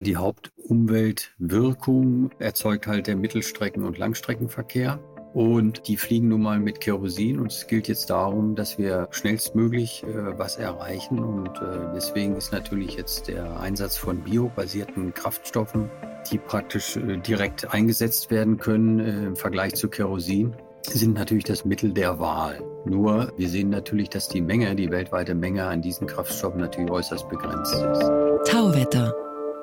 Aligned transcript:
Die 0.00 0.16
Hauptumweltwirkung 0.16 2.30
erzeugt 2.38 2.86
halt 2.86 3.06
der 3.06 3.16
Mittelstrecken- 3.16 3.82
und 3.82 3.96
Langstreckenverkehr. 3.96 5.00
Und 5.32 5.88
die 5.88 5.96
fliegen 5.96 6.28
nun 6.28 6.42
mal 6.42 6.60
mit 6.60 6.80
Kerosin 6.80 7.40
und 7.40 7.52
es 7.52 7.66
gilt 7.66 7.88
jetzt 7.88 8.08
darum, 8.08 8.56
dass 8.56 8.78
wir 8.78 9.08
schnellstmöglich 9.10 10.02
äh, 10.02 10.38
was 10.38 10.56
erreichen. 10.56 11.18
Und 11.18 11.60
äh, 11.60 11.92
deswegen 11.94 12.36
ist 12.36 12.52
natürlich 12.52 12.96
jetzt 12.96 13.28
der 13.28 13.60
Einsatz 13.60 13.96
von 13.96 14.22
biobasierten 14.22 15.12
Kraftstoffen, 15.12 15.90
die 16.30 16.38
praktisch 16.38 16.96
äh, 16.96 17.18
direkt 17.18 17.72
eingesetzt 17.72 18.30
werden 18.30 18.58
können 18.58 18.98
äh, 18.98 19.26
im 19.26 19.36
Vergleich 19.36 19.74
zu 19.74 19.88
Kerosin, 19.88 20.54
sind 20.82 21.14
natürlich 21.14 21.44
das 21.44 21.64
Mittel 21.64 21.92
der 21.92 22.18
Wahl. 22.18 22.62
Nur 22.84 23.32
wir 23.36 23.48
sehen 23.48 23.70
natürlich, 23.70 24.08
dass 24.08 24.28
die 24.28 24.40
Menge, 24.40 24.74
die 24.74 24.90
weltweite 24.90 25.34
Menge 25.34 25.66
an 25.66 25.82
diesen 25.82 26.06
Kraftstoffen 26.06 26.60
natürlich 26.60 26.90
äußerst 26.90 27.28
begrenzt 27.28 27.74
ist. 27.74 28.50
Tauwetter, 28.50 29.14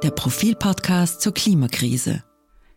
der 0.04 0.12
Profilpodcast 0.12 1.22
zur 1.22 1.34
Klimakrise. 1.34 2.26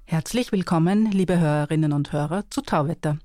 Herzlich 0.05 0.52
willkommen, 0.52 1.10
liebe 1.10 1.41
Hörerinnen 1.41 1.92
und 1.92 2.12
Hörer, 2.12 2.45
zu 2.51 2.60
Tauwetter. 2.60 3.18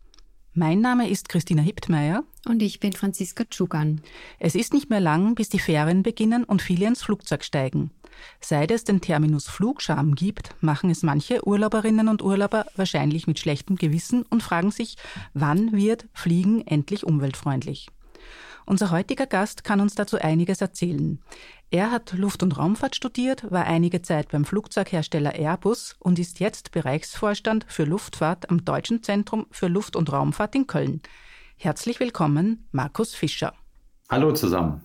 Mein 0.55 0.81
Name 0.81 1.07
ist 1.07 1.29
Christina 1.29 1.61
Hiptmeier. 1.61 2.23
Und 2.47 2.63
ich 2.63 2.79
bin 2.79 2.93
Franziska 2.93 3.43
Tschugan. 3.45 4.01
Es 4.39 4.55
ist 4.55 4.73
nicht 4.73 4.89
mehr 4.89 5.01
lang, 5.01 5.35
bis 5.35 5.49
die 5.49 5.59
Ferien 5.59 6.01
beginnen 6.01 6.43
und 6.43 6.63
viele 6.63 6.87
ins 6.87 7.03
Flugzeug 7.03 7.43
steigen. 7.43 7.91
Seit 8.39 8.71
es 8.71 8.83
den 8.83 9.01
Terminus 9.01 9.47
Flugscham 9.47 10.15
gibt, 10.15 10.55
machen 10.61 10.89
es 10.89 11.03
manche 11.03 11.47
Urlauberinnen 11.47 12.07
und 12.07 12.23
Urlauber 12.23 12.65
wahrscheinlich 12.75 13.27
mit 13.27 13.37
schlechtem 13.37 13.75
Gewissen 13.75 14.23
und 14.23 14.41
fragen 14.41 14.71
sich, 14.71 14.95
wann 15.35 15.73
wird 15.73 16.07
Fliegen 16.13 16.65
endlich 16.65 17.05
umweltfreundlich? 17.05 17.89
Unser 18.71 18.89
heutiger 18.91 19.25
Gast 19.25 19.65
kann 19.65 19.81
uns 19.81 19.95
dazu 19.95 20.17
einiges 20.17 20.61
erzählen. 20.61 21.19
Er 21.71 21.91
hat 21.91 22.13
Luft- 22.13 22.41
und 22.41 22.57
Raumfahrt 22.57 22.95
studiert, 22.95 23.51
war 23.51 23.65
einige 23.65 24.01
Zeit 24.01 24.29
beim 24.29 24.45
Flugzeughersteller 24.45 25.35
Airbus 25.35 25.97
und 25.99 26.17
ist 26.19 26.39
jetzt 26.39 26.71
Bereichsvorstand 26.71 27.65
für 27.67 27.83
Luftfahrt 27.83 28.49
am 28.49 28.63
Deutschen 28.63 29.03
Zentrum 29.03 29.45
für 29.51 29.67
Luft- 29.67 29.97
und 29.97 30.09
Raumfahrt 30.13 30.55
in 30.55 30.67
Köln. 30.67 31.01
Herzlich 31.57 31.99
willkommen, 31.99 32.69
Markus 32.71 33.13
Fischer. 33.13 33.53
Hallo 34.09 34.31
zusammen. 34.31 34.81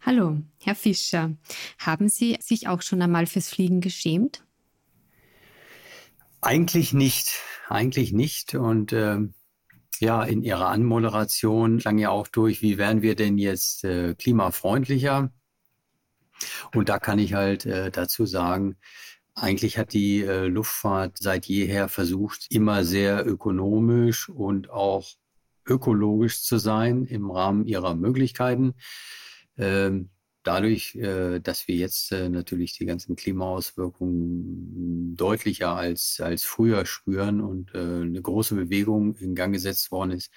Hallo, 0.00 0.40
Herr 0.60 0.76
Fischer. 0.76 1.32
Haben 1.80 2.08
Sie 2.08 2.36
sich 2.38 2.68
auch 2.68 2.82
schon 2.82 3.02
einmal 3.02 3.26
fürs 3.26 3.48
Fliegen 3.48 3.80
geschämt? 3.80 4.44
Eigentlich 6.40 6.92
nicht. 6.92 7.40
Eigentlich 7.68 8.12
nicht. 8.12 8.54
Und 8.54 8.92
äh, 8.92 9.18
ja, 10.00 10.22
in 10.24 10.42
Ihrer 10.42 10.68
Anmoderation 10.68 11.78
klang 11.78 11.98
ja 11.98 12.10
auch 12.10 12.28
durch, 12.28 12.62
wie 12.62 12.78
wären 12.78 13.02
wir 13.02 13.14
denn 13.16 13.38
jetzt 13.38 13.84
äh, 13.84 14.14
klimafreundlicher? 14.14 15.30
Und 16.74 16.88
da 16.88 16.98
kann 16.98 17.18
ich 17.18 17.34
halt 17.34 17.66
äh, 17.66 17.90
dazu 17.90 18.26
sagen, 18.26 18.76
eigentlich 19.34 19.78
hat 19.78 19.92
die 19.92 20.22
äh, 20.22 20.46
Luftfahrt 20.46 21.18
seit 21.18 21.46
jeher 21.46 21.88
versucht, 21.88 22.46
immer 22.50 22.84
sehr 22.84 23.26
ökonomisch 23.26 24.28
und 24.28 24.70
auch 24.70 25.08
ökologisch 25.66 26.42
zu 26.42 26.58
sein 26.58 27.04
im 27.04 27.30
Rahmen 27.30 27.66
ihrer 27.66 27.94
Möglichkeiten. 27.94 28.74
Ähm, 29.58 30.10
dadurch, 30.46 30.94
äh, 30.94 31.40
dass 31.40 31.66
wir 31.66 31.74
jetzt 31.74 32.12
äh, 32.12 32.28
natürlich 32.28 32.78
die 32.78 32.86
ganzen 32.86 33.16
Klimaauswirkungen 33.16 35.16
deutlicher 35.16 35.74
als, 35.74 36.20
als 36.20 36.44
früher 36.44 36.86
spüren 36.86 37.40
und 37.40 37.74
äh, 37.74 37.78
eine 37.78 38.22
große 38.22 38.54
Bewegung 38.54 39.16
in 39.16 39.34
Gang 39.34 39.52
gesetzt 39.52 39.90
worden 39.90 40.12
ist, 40.12 40.30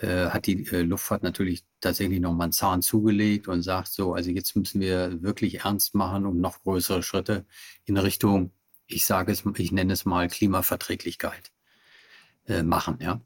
hat 0.00 0.46
die 0.46 0.64
Luftfahrt 0.64 1.22
natürlich 1.22 1.64
tatsächlich 1.80 2.18
nochmal 2.18 2.46
einen 2.46 2.52
Zahn 2.52 2.82
zugelegt 2.82 3.46
und 3.46 3.62
sagt 3.62 3.88
so, 3.88 4.14
also 4.14 4.30
jetzt 4.30 4.56
müssen 4.56 4.80
wir 4.80 5.22
wirklich 5.22 5.60
ernst 5.60 5.94
machen 5.94 6.26
und 6.26 6.40
noch 6.40 6.62
größere 6.62 7.04
Schritte 7.04 7.46
in 7.84 7.96
Richtung, 7.98 8.50
ich 8.86 9.04
sage 9.04 9.30
es, 9.30 9.44
ich 9.58 9.70
nenne 9.70 9.92
es 9.92 10.04
mal 10.04 10.26
Klimaverträglichkeit 10.28 11.52
machen, 12.64 12.98
ja. 13.00 13.20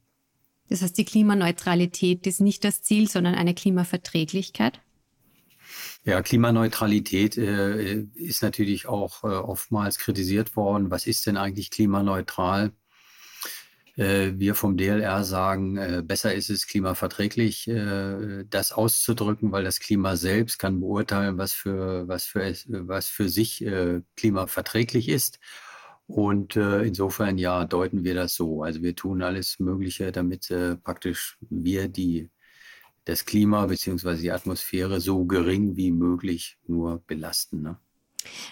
Das 0.69 0.83
heißt, 0.83 0.99
die 0.99 1.07
Klimaneutralität 1.07 2.27
ist 2.27 2.41
nicht 2.41 2.65
das 2.65 2.83
Ziel, 2.83 3.09
sondern 3.09 3.37
eine 3.37 3.55
Klimaverträglichkeit? 3.55 4.81
Ja, 6.05 6.23
Klimaneutralität 6.23 7.37
äh, 7.37 8.07
ist 8.15 8.43
natürlich 8.43 8.87
auch 8.87 9.25
äh, 9.25 9.27
oftmals 9.29 9.99
kritisiert 9.99 10.57
worden. 10.57 10.91
Was 10.91 11.07
ist 11.07 11.27
denn 11.27 11.37
eigentlich 11.37 11.71
klimaneutral? 11.71 12.73
Äh, 13.97 14.35
wir 14.37 14.55
vom 14.55 14.77
DLR 14.77 15.25
sagen, 15.25 15.79
äh, 15.79 16.03
besser 16.05 16.35
ist 16.35 16.51
es 16.51 16.67
klimaverträglich, 16.67 17.67
äh, 17.69 18.45
das 18.49 18.73
auszudrücken, 18.73 19.53
weil 19.53 19.65
das 19.65 19.81
Klima 19.81 20.17
selbst 20.17 20.59
kann 20.59 20.81
beurteilen, 20.81 21.39
was 21.39 21.53
für, 21.55 22.07
was 22.07 22.25
für, 22.27 22.55
was 22.69 23.09
für 23.09 23.29
sich 23.29 23.65
äh, 23.65 24.03
klimaverträglich 24.17 25.09
ist. 25.09 25.39
Und 26.09 26.55
insofern, 26.55 27.37
ja, 27.37 27.65
deuten 27.65 28.05
wir 28.05 28.15
das 28.15 28.37
so. 28.37 28.63
Also 28.63 28.81
wir 28.81 28.95
tun 28.95 29.23
alles 29.23 29.59
Mögliche, 29.59 30.13
damit 30.13 30.55
praktisch 30.85 31.37
wir 31.51 31.89
die 31.89 32.31
das 33.07 33.25
Klima 33.25 33.67
bzw. 33.67 34.17
die 34.17 34.33
Atmosphäre 34.33 35.01
so 35.01 35.25
gering 35.25 35.77
wie 35.77 35.93
möglich 35.93 36.59
nur 36.67 37.03
belasten. 37.07 37.63
Ne? 37.63 37.79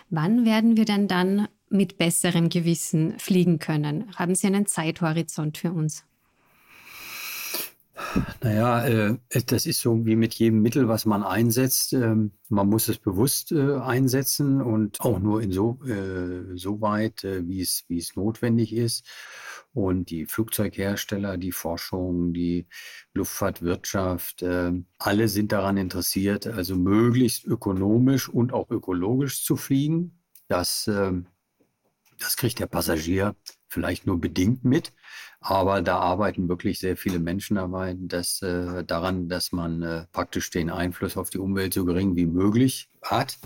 Wann 0.09 0.45
werden 0.45 0.77
wir 0.77 0.85
denn 0.85 1.09
dann 1.09 1.49
mit 1.69 1.99
besserem 1.99 2.49
Gewissen 2.49 3.19
fliegen 3.19 3.59
können? 3.59 4.17
Haben 4.17 4.35
Sie 4.35 4.47
einen 4.47 4.67
Zeithorizont 4.67 5.59
für 5.59 5.73
uns? 5.73 6.05
Naja, 8.43 8.87
äh, 8.87 9.19
das 9.47 9.67
ist 9.67 9.81
so 9.81 10.05
wie 10.07 10.17
mit 10.17 10.35
jedem 10.35 10.63
Mittel, 10.63 10.89
was 10.89 11.07
man 11.07 11.23
einsetzt. 11.23 11.93
Ähm, 11.93 12.33
man 12.49 12.69
muss 12.69 12.89
es 12.89 12.99
bewusst 12.99 13.53
äh, 13.53 13.77
einsetzen 13.77 14.61
und 14.61 15.01
auch 15.01 15.19
nur 15.19 15.43
in 15.43 15.51
so, 15.51 15.81
äh, 15.85 16.57
so 16.57 16.81
weit, 16.81 17.25
äh, 17.25 17.47
wie, 17.47 17.61
es, 17.61 18.17
notwendig 18.17 18.73
ist. 18.73 19.07
Und 19.73 20.11
die 20.11 20.27
Flugzeughersteller, 20.27 21.37
die 21.37 21.53
Forschung, 21.53 22.33
die 22.33 22.67
Luftfahrtwirtschaft, 23.13 24.43
äh, 24.43 24.73
alle 24.99 25.29
sind 25.29 25.53
daran 25.53 25.77
interessiert, 25.77 26.47
also 26.47 26.77
möglichst 26.77 27.45
ökonomisch 27.45 28.29
und 28.29 28.53
auch 28.53 28.71
ökologisch 28.71 29.45
zu 29.45 29.57
fliegen. 29.57 30.21
Das, 30.49 30.87
äh, 30.87 31.13
das 32.19 32.37
kriegt 32.37 32.61
der 32.61 32.67
Passagier 32.67 33.35
vielleicht 33.75 34.07
nur 34.07 34.21
bedingt 34.21 34.65
mit, 34.65 34.93
aber 35.41 35.83
da 35.83 35.99
arbeiten 35.99 36.49
wirklich 36.49 36.79
sehr 36.79 36.97
viele 36.97 37.19
Menschen 37.19 37.57
dabei, 37.57 37.97
dass, 37.99 38.41
äh, 38.41 38.85
daran, 38.85 39.29
dass 39.29 39.53
man 39.53 39.83
äh, 39.83 40.07
praktisch 40.13 40.49
den 40.51 40.71
Einfluss 40.71 41.17
auf 41.19 41.29
die 41.29 41.39
Umwelt 41.39 41.75
so 41.75 41.85
gering 41.85 42.17
wie 42.17 42.27
möglich 42.27 42.89
hat. 43.03 43.39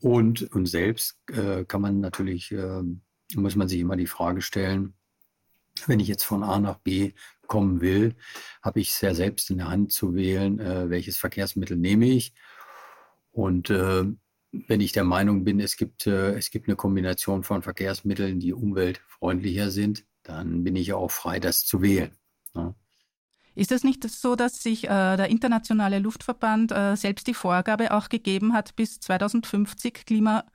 Und, 0.00 0.42
und 0.54 0.66
selbst 0.66 1.18
äh, 1.32 1.64
kann 1.64 1.80
man 1.80 2.00
natürlich, 2.00 2.52
ähm, 2.52 3.00
muss 3.34 3.56
man 3.56 3.68
sich 3.68 3.80
immer 3.80 3.96
die 3.96 4.06
Frage 4.06 4.42
stellen, 4.42 4.94
wenn 5.86 6.00
ich 6.00 6.08
jetzt 6.08 6.24
von 6.24 6.42
A 6.42 6.60
nach 6.60 6.78
B 6.78 7.12
kommen 7.46 7.80
will, 7.80 8.14
habe 8.62 8.80
ich 8.80 8.90
es 8.90 9.00
ja 9.00 9.14
selbst 9.14 9.50
in 9.50 9.58
der 9.58 9.68
Hand 9.68 9.90
zu 9.90 10.14
wählen, 10.14 10.58
äh, 10.60 10.90
welches 10.90 11.16
Verkehrsmittel 11.16 11.76
nehme 11.76 12.06
ich. 12.06 12.34
Und 13.32 13.70
äh, 13.70 14.04
wenn 14.52 14.80
ich 14.80 14.92
der 14.92 15.04
Meinung 15.04 15.44
bin, 15.44 15.60
es 15.60 15.76
gibt, 15.76 16.06
äh, 16.06 16.34
es 16.34 16.50
gibt 16.50 16.68
eine 16.68 16.76
Kombination 16.76 17.42
von 17.42 17.62
Verkehrsmitteln, 17.62 18.38
die 18.38 18.52
umweltfreundlicher 18.52 19.70
sind, 19.70 20.04
dann 20.22 20.62
bin 20.62 20.76
ich 20.76 20.88
ja 20.88 20.96
auch 20.96 21.10
frei, 21.10 21.40
das 21.40 21.64
zu 21.64 21.82
wählen. 21.82 22.12
Ja. 22.54 22.64
Ne? 22.64 22.74
Ist 23.54 23.70
es 23.70 23.84
nicht 23.84 24.08
so, 24.08 24.34
dass 24.34 24.62
sich 24.62 24.84
äh, 24.84 24.88
der 24.88 25.28
internationale 25.28 25.98
Luftverband 25.98 26.72
äh, 26.72 26.96
selbst 26.96 27.26
die 27.26 27.34
Vorgabe 27.34 27.92
auch 27.92 28.08
gegeben 28.08 28.54
hat, 28.54 28.76
bis 28.76 28.98
2050 29.00 30.06
Klima 30.06 30.46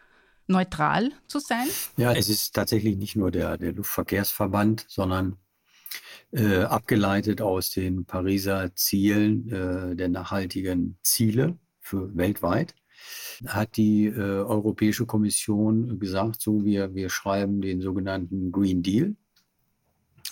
neutral 0.47 1.11
zu 1.27 1.37
sein? 1.37 1.67
Ja, 1.97 2.13
es 2.13 2.27
ist 2.27 2.55
tatsächlich 2.55 2.97
nicht 2.97 3.15
nur 3.15 3.29
der, 3.29 3.57
der 3.57 3.73
Luftverkehrsverband, 3.73 4.85
sondern 4.87 5.37
äh, 6.31 6.63
abgeleitet 6.63 7.39
aus 7.39 7.69
den 7.69 8.05
Pariser 8.05 8.75
Zielen 8.75 9.47
äh, 9.51 9.95
der 9.95 10.09
nachhaltigen 10.09 10.97
Ziele 11.03 11.59
für 11.79 12.15
weltweit 12.17 12.73
hat 13.45 13.77
die 13.77 14.05
äh, 14.05 14.19
Europäische 14.19 15.05
Kommission 15.05 15.99
gesagt, 15.99 16.41
so 16.41 16.65
wir, 16.65 16.95
wir 16.95 17.09
schreiben 17.09 17.61
den 17.61 17.81
sogenannten 17.81 18.51
Green 18.51 18.83
Deal. 18.83 19.15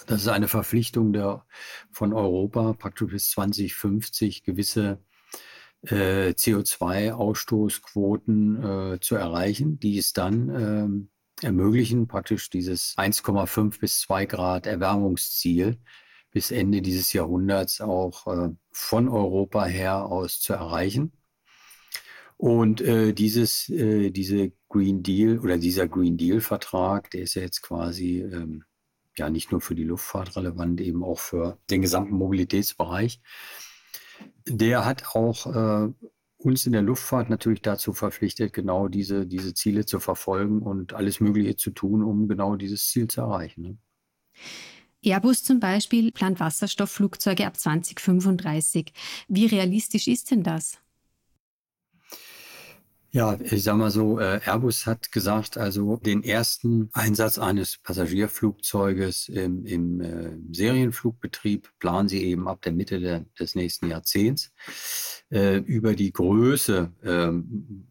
Das 0.07 0.21
ist 0.21 0.27
eine 0.27 0.47
Verpflichtung 0.47 1.13
der, 1.13 1.45
von 1.91 2.13
Europa, 2.13 2.73
praktisch 2.73 3.09
bis 3.09 3.29
2050 3.31 4.43
gewisse 4.43 4.99
äh, 5.83 6.29
CO2-Ausstoßquoten 6.29 8.95
äh, 8.95 8.99
zu 8.99 9.15
erreichen, 9.15 9.79
die 9.79 9.97
es 9.97 10.13
dann 10.13 10.49
ähm, 10.49 11.09
ermöglichen, 11.41 12.07
praktisch 12.07 12.49
dieses 12.49 12.97
1,5 12.97 13.79
bis 13.79 14.01
2 14.01 14.25
Grad 14.25 14.67
Erwärmungsziel 14.67 15.79
bis 16.31 16.51
Ende 16.51 16.81
dieses 16.81 17.13
Jahrhunderts 17.13 17.81
auch 17.81 18.27
äh, 18.27 18.49
von 18.71 19.07
Europa 19.07 19.65
her 19.65 20.05
aus 20.05 20.39
zu 20.39 20.53
erreichen. 20.53 21.13
Und 22.37 22.81
äh, 22.81 23.13
dieses, 23.13 23.69
äh, 23.69 24.11
diese 24.11 24.51
Green 24.69 25.03
Deal 25.03 25.39
oder 25.39 25.57
dieser 25.57 25.87
Green 25.87 26.17
Deal-Vertrag, 26.17 27.09
der 27.11 27.21
ist 27.21 27.35
ja 27.35 27.41
jetzt 27.41 27.61
quasi 27.61 28.21
ähm, 28.21 28.63
ja 29.17 29.29
nicht 29.29 29.51
nur 29.51 29.61
für 29.61 29.75
die 29.75 29.85
Luftfahrt 29.85 30.35
relevant, 30.35 30.81
eben 30.81 31.03
auch 31.03 31.19
für 31.19 31.57
den 31.69 31.81
gesamten 31.81 32.15
Mobilitätsbereich 32.15 33.21
der 34.47 34.85
hat 34.85 35.15
auch 35.15 35.47
äh, 35.47 35.93
uns 36.37 36.65
in 36.65 36.73
der 36.73 36.81
Luftfahrt 36.81 37.29
natürlich 37.29 37.61
dazu 37.61 37.93
verpflichtet, 37.93 38.53
genau 38.53 38.87
diese, 38.87 39.25
diese 39.25 39.53
Ziele 39.53 39.85
zu 39.85 39.99
verfolgen 39.99 40.61
und 40.61 40.93
alles 40.93 41.19
Mögliche 41.19 41.55
zu 41.55 41.71
tun, 41.71 42.03
um 42.03 42.27
genau 42.27 42.55
dieses 42.55 42.87
Ziel 42.87 43.07
zu 43.07 43.21
erreichen. 43.21 43.61
Ne? 43.61 43.77
Airbus 45.03 45.43
zum 45.43 45.59
Beispiel 45.59 46.11
plant 46.11 46.39
Wasserstoffflugzeuge 46.39 47.45
ab 47.45 47.57
2035. 47.57 48.91
Wie 49.27 49.45
realistisch 49.45 50.07
ist 50.07 50.31
denn 50.31 50.43
das? 50.43 50.79
Ja, 53.15 53.39
ich 53.41 53.63
sag 53.63 53.77
mal 53.77 53.91
so, 53.91 54.19
äh, 54.19 54.41
Airbus 54.45 54.85
hat 54.85 55.09
gesagt, 55.09 55.57
also 55.57 55.95
den 55.95 56.21
ersten 56.21 56.89
Einsatz 56.91 57.39
eines 57.39 57.77
Passagierflugzeuges 57.77 59.29
im, 59.29 59.65
im 59.65 60.01
äh, 60.01 60.37
Serienflugbetrieb 60.51 61.69
planen 61.79 62.09
sie 62.09 62.25
eben 62.25 62.49
ab 62.49 62.61
der 62.63 62.73
Mitte 62.73 62.99
der, 62.99 63.21
des 63.39 63.55
nächsten 63.55 63.89
Jahrzehnts. 63.89 64.51
Äh, 65.31 65.59
über 65.59 65.95
die 65.95 66.11
Größe, 66.11 66.91
ähm, 67.03 67.87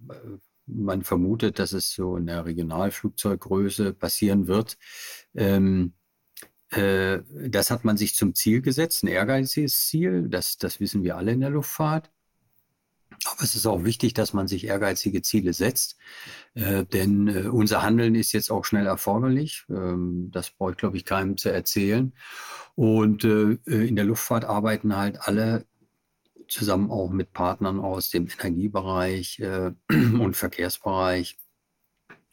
man 0.66 1.02
vermutet, 1.04 1.58
dass 1.58 1.72
es 1.72 1.94
so 1.94 2.18
in 2.18 2.26
der 2.26 2.44
Regionalflugzeuggröße 2.44 3.94
passieren 3.94 4.46
wird. 4.46 4.76
Ähm, 5.34 5.94
äh, 6.68 7.20
das 7.48 7.70
hat 7.70 7.82
man 7.82 7.96
sich 7.96 8.14
zum 8.14 8.34
Ziel 8.34 8.60
gesetzt, 8.60 9.02
ein 9.02 9.08
ehrgeiziges 9.08 9.86
Ziel, 9.86 10.28
das, 10.28 10.58
das 10.58 10.80
wissen 10.80 11.02
wir 11.02 11.16
alle 11.16 11.32
in 11.32 11.40
der 11.40 11.48
Luftfahrt. 11.48 12.13
Aber 13.24 13.42
es 13.42 13.54
ist 13.54 13.66
auch 13.66 13.84
wichtig, 13.84 14.14
dass 14.14 14.32
man 14.32 14.48
sich 14.48 14.66
ehrgeizige 14.66 15.22
Ziele 15.22 15.52
setzt, 15.52 15.96
äh, 16.54 16.84
denn 16.84 17.28
äh, 17.28 17.48
unser 17.48 17.82
Handeln 17.82 18.14
ist 18.14 18.32
jetzt 18.32 18.50
auch 18.50 18.64
schnell 18.64 18.86
erforderlich. 18.86 19.64
Ähm, 19.70 20.30
das 20.30 20.50
brauche 20.50 20.72
ich, 20.72 20.76
glaube 20.76 20.96
ich, 20.96 21.04
keinem 21.04 21.36
zu 21.36 21.50
erzählen. 21.50 22.12
Und 22.74 23.24
äh, 23.24 23.58
äh, 23.66 23.88
in 23.88 23.96
der 23.96 24.04
Luftfahrt 24.04 24.44
arbeiten 24.44 24.96
halt 24.96 25.20
alle 25.20 25.64
zusammen 26.48 26.90
auch 26.90 27.10
mit 27.10 27.32
Partnern 27.32 27.80
aus 27.80 28.10
dem 28.10 28.28
Energiebereich 28.28 29.40
äh, 29.40 29.72
und 29.88 30.36
Verkehrsbereich 30.36 31.38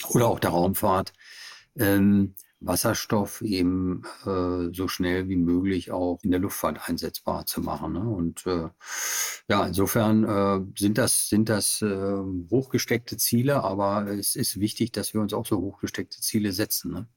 oder 0.09 0.27
auch 0.27 0.39
der 0.39 0.49
Raumfahrt. 0.49 1.13
Ähm, 1.77 2.35
Wasserstoff 2.61 3.41
eben 3.41 4.03
äh, 4.25 4.73
so 4.73 4.87
schnell 4.87 5.27
wie 5.27 5.35
möglich 5.35 5.91
auch 5.91 6.19
in 6.21 6.31
der 6.31 6.39
Luftfahrt 6.39 6.87
einsetzbar 6.87 7.45
zu 7.45 7.61
machen. 7.61 7.93
Ne? 7.93 8.07
Und 8.07 8.45
äh, 8.45 8.69
ja, 9.49 9.65
insofern 9.65 10.23
äh, 10.23 10.79
sind 10.79 10.97
das, 10.97 11.27
sind 11.27 11.49
das 11.49 11.81
äh, 11.81 12.17
hochgesteckte 12.51 13.17
Ziele, 13.17 13.63
aber 13.63 14.07
es 14.07 14.35
ist 14.35 14.59
wichtig, 14.59 14.91
dass 14.91 15.13
wir 15.13 15.21
uns 15.21 15.33
auch 15.33 15.45
so 15.45 15.57
hochgesteckte 15.57 16.21
Ziele 16.21 16.51
setzen. 16.51 16.93
Ne? 16.93 17.07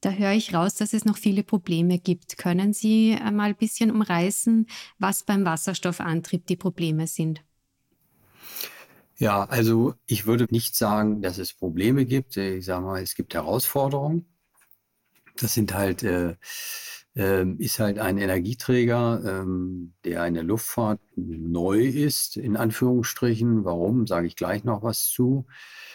Da 0.00 0.10
höre 0.10 0.32
ich 0.32 0.54
raus, 0.54 0.74
dass 0.74 0.94
es 0.94 1.04
noch 1.04 1.18
viele 1.18 1.44
Probleme 1.44 1.98
gibt. 1.98 2.38
Können 2.38 2.72
Sie 2.72 3.16
mal 3.32 3.50
ein 3.50 3.56
bisschen 3.56 3.90
umreißen, 3.90 4.66
was 4.98 5.22
beim 5.22 5.44
Wasserstoffantrieb 5.44 6.46
die 6.46 6.56
Probleme 6.56 7.06
sind? 7.06 7.44
Ja, 9.16 9.44
also 9.44 9.94
ich 10.06 10.26
würde 10.26 10.46
nicht 10.50 10.74
sagen, 10.74 11.22
dass 11.22 11.38
es 11.38 11.52
Probleme 11.52 12.04
gibt. 12.04 12.36
Ich 12.36 12.64
sage 12.64 12.84
mal, 12.84 13.02
es 13.02 13.14
gibt 13.14 13.32
Herausforderungen. 13.34 14.26
Das 15.36 15.54
sind 15.54 15.74
halt, 15.74 16.02
äh, 16.02 16.36
äh, 17.16 17.44
ist 17.58 17.80
halt 17.80 17.98
ein 17.98 18.18
Energieträger, 18.18 19.22
ähm, 19.24 19.94
der 20.04 20.26
in 20.26 20.34
der 20.34 20.42
Luftfahrt 20.44 21.00
neu 21.16 21.80
ist, 21.80 22.36
in 22.36 22.56
Anführungsstrichen. 22.56 23.64
Warum, 23.64 24.06
sage 24.06 24.26
ich 24.26 24.36
gleich 24.36 24.64
noch 24.64 24.82
was 24.82 25.08
zu. 25.08 25.46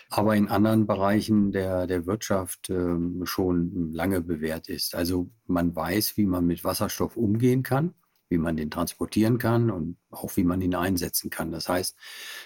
Aber 0.09 0.35
in 0.35 0.49
anderen 0.49 0.87
Bereichen 0.87 1.51
der, 1.51 1.87
der 1.87 2.05
Wirtschaft 2.05 2.69
ähm, 2.69 3.25
schon 3.25 3.91
lange 3.93 4.21
bewährt 4.21 4.67
ist. 4.69 4.95
Also 4.95 5.29
man 5.45 5.75
weiß, 5.75 6.17
wie 6.17 6.25
man 6.25 6.45
mit 6.45 6.63
Wasserstoff 6.63 7.15
umgehen 7.15 7.63
kann 7.63 7.93
wie 8.29 8.37
man 8.37 8.55
den 8.55 8.69
transportieren 8.71 9.37
kann 9.39 9.71
und 9.71 9.97
auch 10.11 10.37
wie 10.37 10.43
man 10.43 10.61
ihn 10.61 10.75
einsetzen 10.75 11.29
kann. 11.29 11.51
Das 11.51 11.67
heißt, 11.67 11.97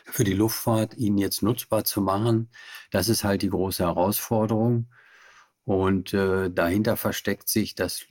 für 0.05 0.23
die 0.23 0.33
Luftfahrt 0.33 0.95
ihn 0.97 1.17
jetzt 1.17 1.43
nutzbar 1.43 1.83
zu 1.83 2.01
machen, 2.01 2.49
das 2.91 3.09
ist 3.09 3.23
halt 3.23 3.41
die 3.41 3.49
große 3.49 3.83
Herausforderung. 3.83 4.87
Und 5.65 6.13
äh, 6.13 6.49
dahinter 6.51 6.97
versteckt 6.97 7.49
sich, 7.49 7.75
dass 7.75 8.05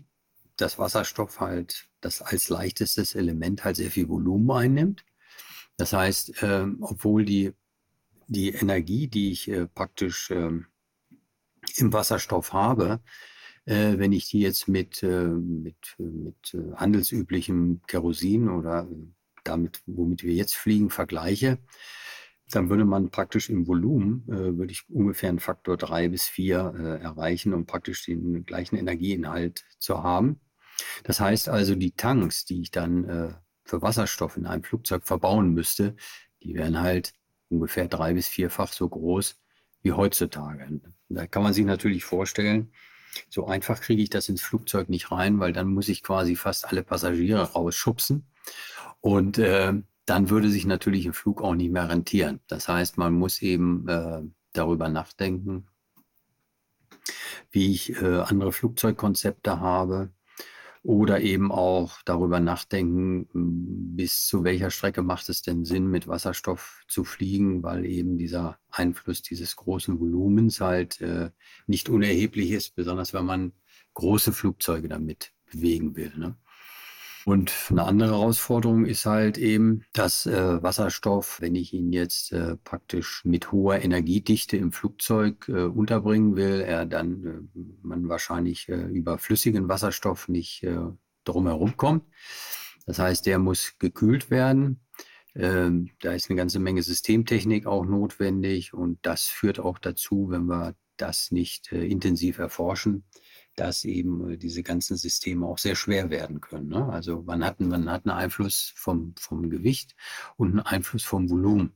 das 0.57 0.79
Wasserstoff 0.79 1.41
halt 1.41 1.89
das 2.01 2.23
als 2.23 2.49
leichtestes 2.49 3.15
Element 3.15 3.65
halt 3.65 3.77
sehr 3.77 3.91
viel 3.91 4.09
Volumen 4.09 4.51
einnimmt. 4.51 5.05
Das 5.77 5.93
heißt, 5.93 6.43
äh, 6.43 6.67
obwohl 6.81 7.25
die, 7.25 7.53
die 8.27 8.51
Energie, 8.51 9.09
die 9.09 9.33
ich 9.33 9.49
äh, 9.49 9.67
praktisch 9.67 10.31
äh, 10.31 10.51
im 11.77 11.93
Wasserstoff 11.93 12.53
habe, 12.53 13.01
äh, 13.65 13.99
wenn 13.99 14.13
ich 14.13 14.29
die 14.29 14.41
jetzt 14.41 14.69
mit, 14.69 15.03
äh, 15.03 15.29
mit, 15.29 15.77
mit 15.99 16.55
äh, 16.55 16.75
handelsüblichem 16.75 17.81
Kerosin 17.87 18.49
oder 18.49 18.89
damit, 19.45 19.83
womit 19.87 20.23
wir 20.23 20.35
jetzt 20.35 20.55
fliegen, 20.55 20.91
vergleiche, 20.91 21.59
dann 22.55 22.71
würde 22.71 22.85
man 22.85 23.11
praktisch 23.11 23.51
im 23.51 23.67
Volumen, 23.67 24.25
äh, 24.29 24.57
würde 24.57 24.73
ich 24.73 24.89
ungefähr 24.89 25.29
einen 25.29 25.41
Faktor 25.41 25.77
drei 25.77 26.09
bis 26.09 26.29
vier 26.29 26.75
äh, 26.77 27.03
erreichen, 27.03 27.53
um 27.55 27.67
praktisch 27.67 28.05
den 28.07 28.45
gleichen 28.45 28.77
Energieinhalt 28.77 29.65
zu 29.79 30.03
haben. 30.03 30.41
Das 31.05 31.21
heißt 31.21 31.49
also, 31.49 31.75
die 31.75 31.93
Tanks, 31.93 32.45
die 32.45 32.63
ich 32.63 32.71
dann 32.71 33.05
äh, 33.09 33.35
für 33.65 33.83
Wasserstoff 33.83 34.37
in 34.37 34.47
einem 34.47 34.65
Flugzeug 34.65 35.05
verbauen 35.05 35.53
müsste, 35.53 35.97
die 36.43 36.55
wären 36.55 36.81
halt 36.81 37.13
ungefähr 37.49 37.89
drei 37.89 38.15
bis 38.15 38.29
vierfach 38.29 38.73
so 38.73 38.89
groß 38.89 39.41
wie 39.83 39.93
heutzutage. 39.93 40.81
Da 41.09 41.27
kann 41.27 41.43
man 41.43 41.53
sich 41.53 41.65
natürlich 41.65 42.05
vorstellen, 42.05 42.73
so 43.29 43.47
einfach 43.47 43.81
kriege 43.81 44.03
ich 44.03 44.11
das 44.11 44.29
ins 44.29 44.43
Flugzeug 44.43 44.89
nicht 44.89 45.11
rein, 45.11 45.39
weil 45.39 45.53
dann 45.53 45.69
muss 45.69 45.89
ich 45.89 46.03
quasi 46.03 46.35
fast 46.37 46.67
alle 46.67 46.83
Passagiere 46.83 47.53
rausschubsen. 47.53 48.27
Und 49.01 49.39
äh, 49.39 49.75
dann 50.05 50.31
würde 50.31 50.51
sich 50.51 50.67
natürlich 50.67 51.07
ein 51.07 51.13
Flug 51.13 51.43
auch 51.43 51.55
nicht 51.55 51.71
mehr 51.71 51.89
rentieren. 51.89 52.41
Das 52.49 52.69
heißt, 52.69 52.99
man 52.99 53.15
muss 53.15 53.41
eben 53.43 53.89
äh, 53.89 54.23
darüber 54.53 54.89
nachdenken, 54.89 55.69
wie 57.51 57.71
ich 57.71 58.01
äh, 58.01 58.21
andere 58.21 58.53
Flugzeugkonzepte 58.53 59.61
habe 59.61 60.11
oder 60.83 61.21
eben 61.21 61.53
auch 61.53 62.03
darüber 62.05 62.41
nachdenken, 62.41 63.29
bis 63.95 64.27
zu 64.27 64.43
welcher 64.43 64.71
Strecke 64.71 65.03
macht 65.03 65.29
es 65.29 65.43
denn 65.43 65.65
Sinn, 65.65 65.87
mit 65.87 66.09
Wasserstoff 66.09 66.83
zu 66.89 67.05
fliegen, 67.05 67.63
weil 67.63 67.87
eben 67.87 68.19
dieser 68.19 68.59
Einfluss 68.69 69.23
dieses 69.23 69.55
großen 69.55 70.01
Volumens 70.01 70.61
halt 70.61 71.01
äh, 71.01 71.31
nicht 71.67 71.89
unerheblich 71.89 72.51
ist, 72.51 72.75
besonders 72.75 73.15
wenn 73.15 73.25
man 73.25 73.53
große 73.95 74.33
Flugzeuge 74.33 74.89
damit 74.89 75.33
bewegen 75.51 75.95
will. 75.95 76.13
Ne? 76.17 76.37
Und 77.25 77.53
eine 77.71 77.85
andere 77.85 78.11
Herausforderung 78.11 78.85
ist 78.85 79.07
halt 79.07 79.39
eben, 79.39 79.85
dass 79.93 80.27
äh, 80.27 80.63
Wasserstoff, 80.63 81.41
wenn 81.41 81.55
ich 81.55 81.73
ihn 81.73 81.93
jetzt 81.93 82.33
äh, 82.33 82.57
praktisch 82.57 83.25
mit 83.25 83.53
hoher 83.53 83.81
Energiedichte 83.81 84.57
im 84.57 84.73
Flugzeug 84.73 85.49
äh, 85.49 85.65
unterbringen 85.65 86.35
will, 86.35 86.61
er 86.61 86.85
dann 86.85 87.25
äh, 87.25 87.61
man 87.83 88.09
wahrscheinlich 88.09 88.69
äh, 88.69 88.87
über 88.87 89.19
flüssigen 89.19 89.69
Wasserstoff 89.69 90.29
nicht 90.29 90.65
äh, 90.65 90.79
drumherum 91.25 91.77
kommt. 91.77 92.05
Das 92.87 92.99
heißt, 92.99 93.27
der 93.27 93.39
muss 93.39 93.79
gekühlt 93.79 94.31
werden. 94.31 94.81
Ähm, 95.37 95.91
da 96.01 96.13
ist 96.13 96.29
eine 96.29 96.37
ganze 96.37 96.59
Menge 96.59 96.83
Systemtechnik 96.83 97.67
auch 97.67 97.85
notwendig 97.85 98.75
und 98.75 98.99
das 99.03 99.27
führt 99.27 99.61
auch 99.61 99.79
dazu, 99.79 100.29
wenn 100.31 100.47
wir 100.47 100.75
das 100.97 101.31
nicht 101.31 101.73
intensiv 101.73 102.39
erforschen, 102.39 103.05
dass 103.57 103.85
eben 103.85 104.31
äh, 104.31 104.37
diese 104.37 104.63
ganzen 104.63 104.97
Systeme 104.97 105.47
auch 105.47 105.59
sehr 105.59 105.75
schwer 105.75 106.11
werden 106.11 106.41
können. 106.41 106.69
Ne? 106.69 106.89
Also 106.89 107.23
man 107.23 107.45
hat, 107.45 107.61
man 107.61 107.91
hat 107.91 108.07
einen 108.07 108.17
Einfluss 108.17 108.73
vom, 108.77 109.15
vom 109.19 109.51
Gewicht 109.51 109.95
und 110.37 110.51
einen 110.51 110.61
Einfluss 110.61 111.05
vom 111.05 111.29
Volumen. 111.31 111.73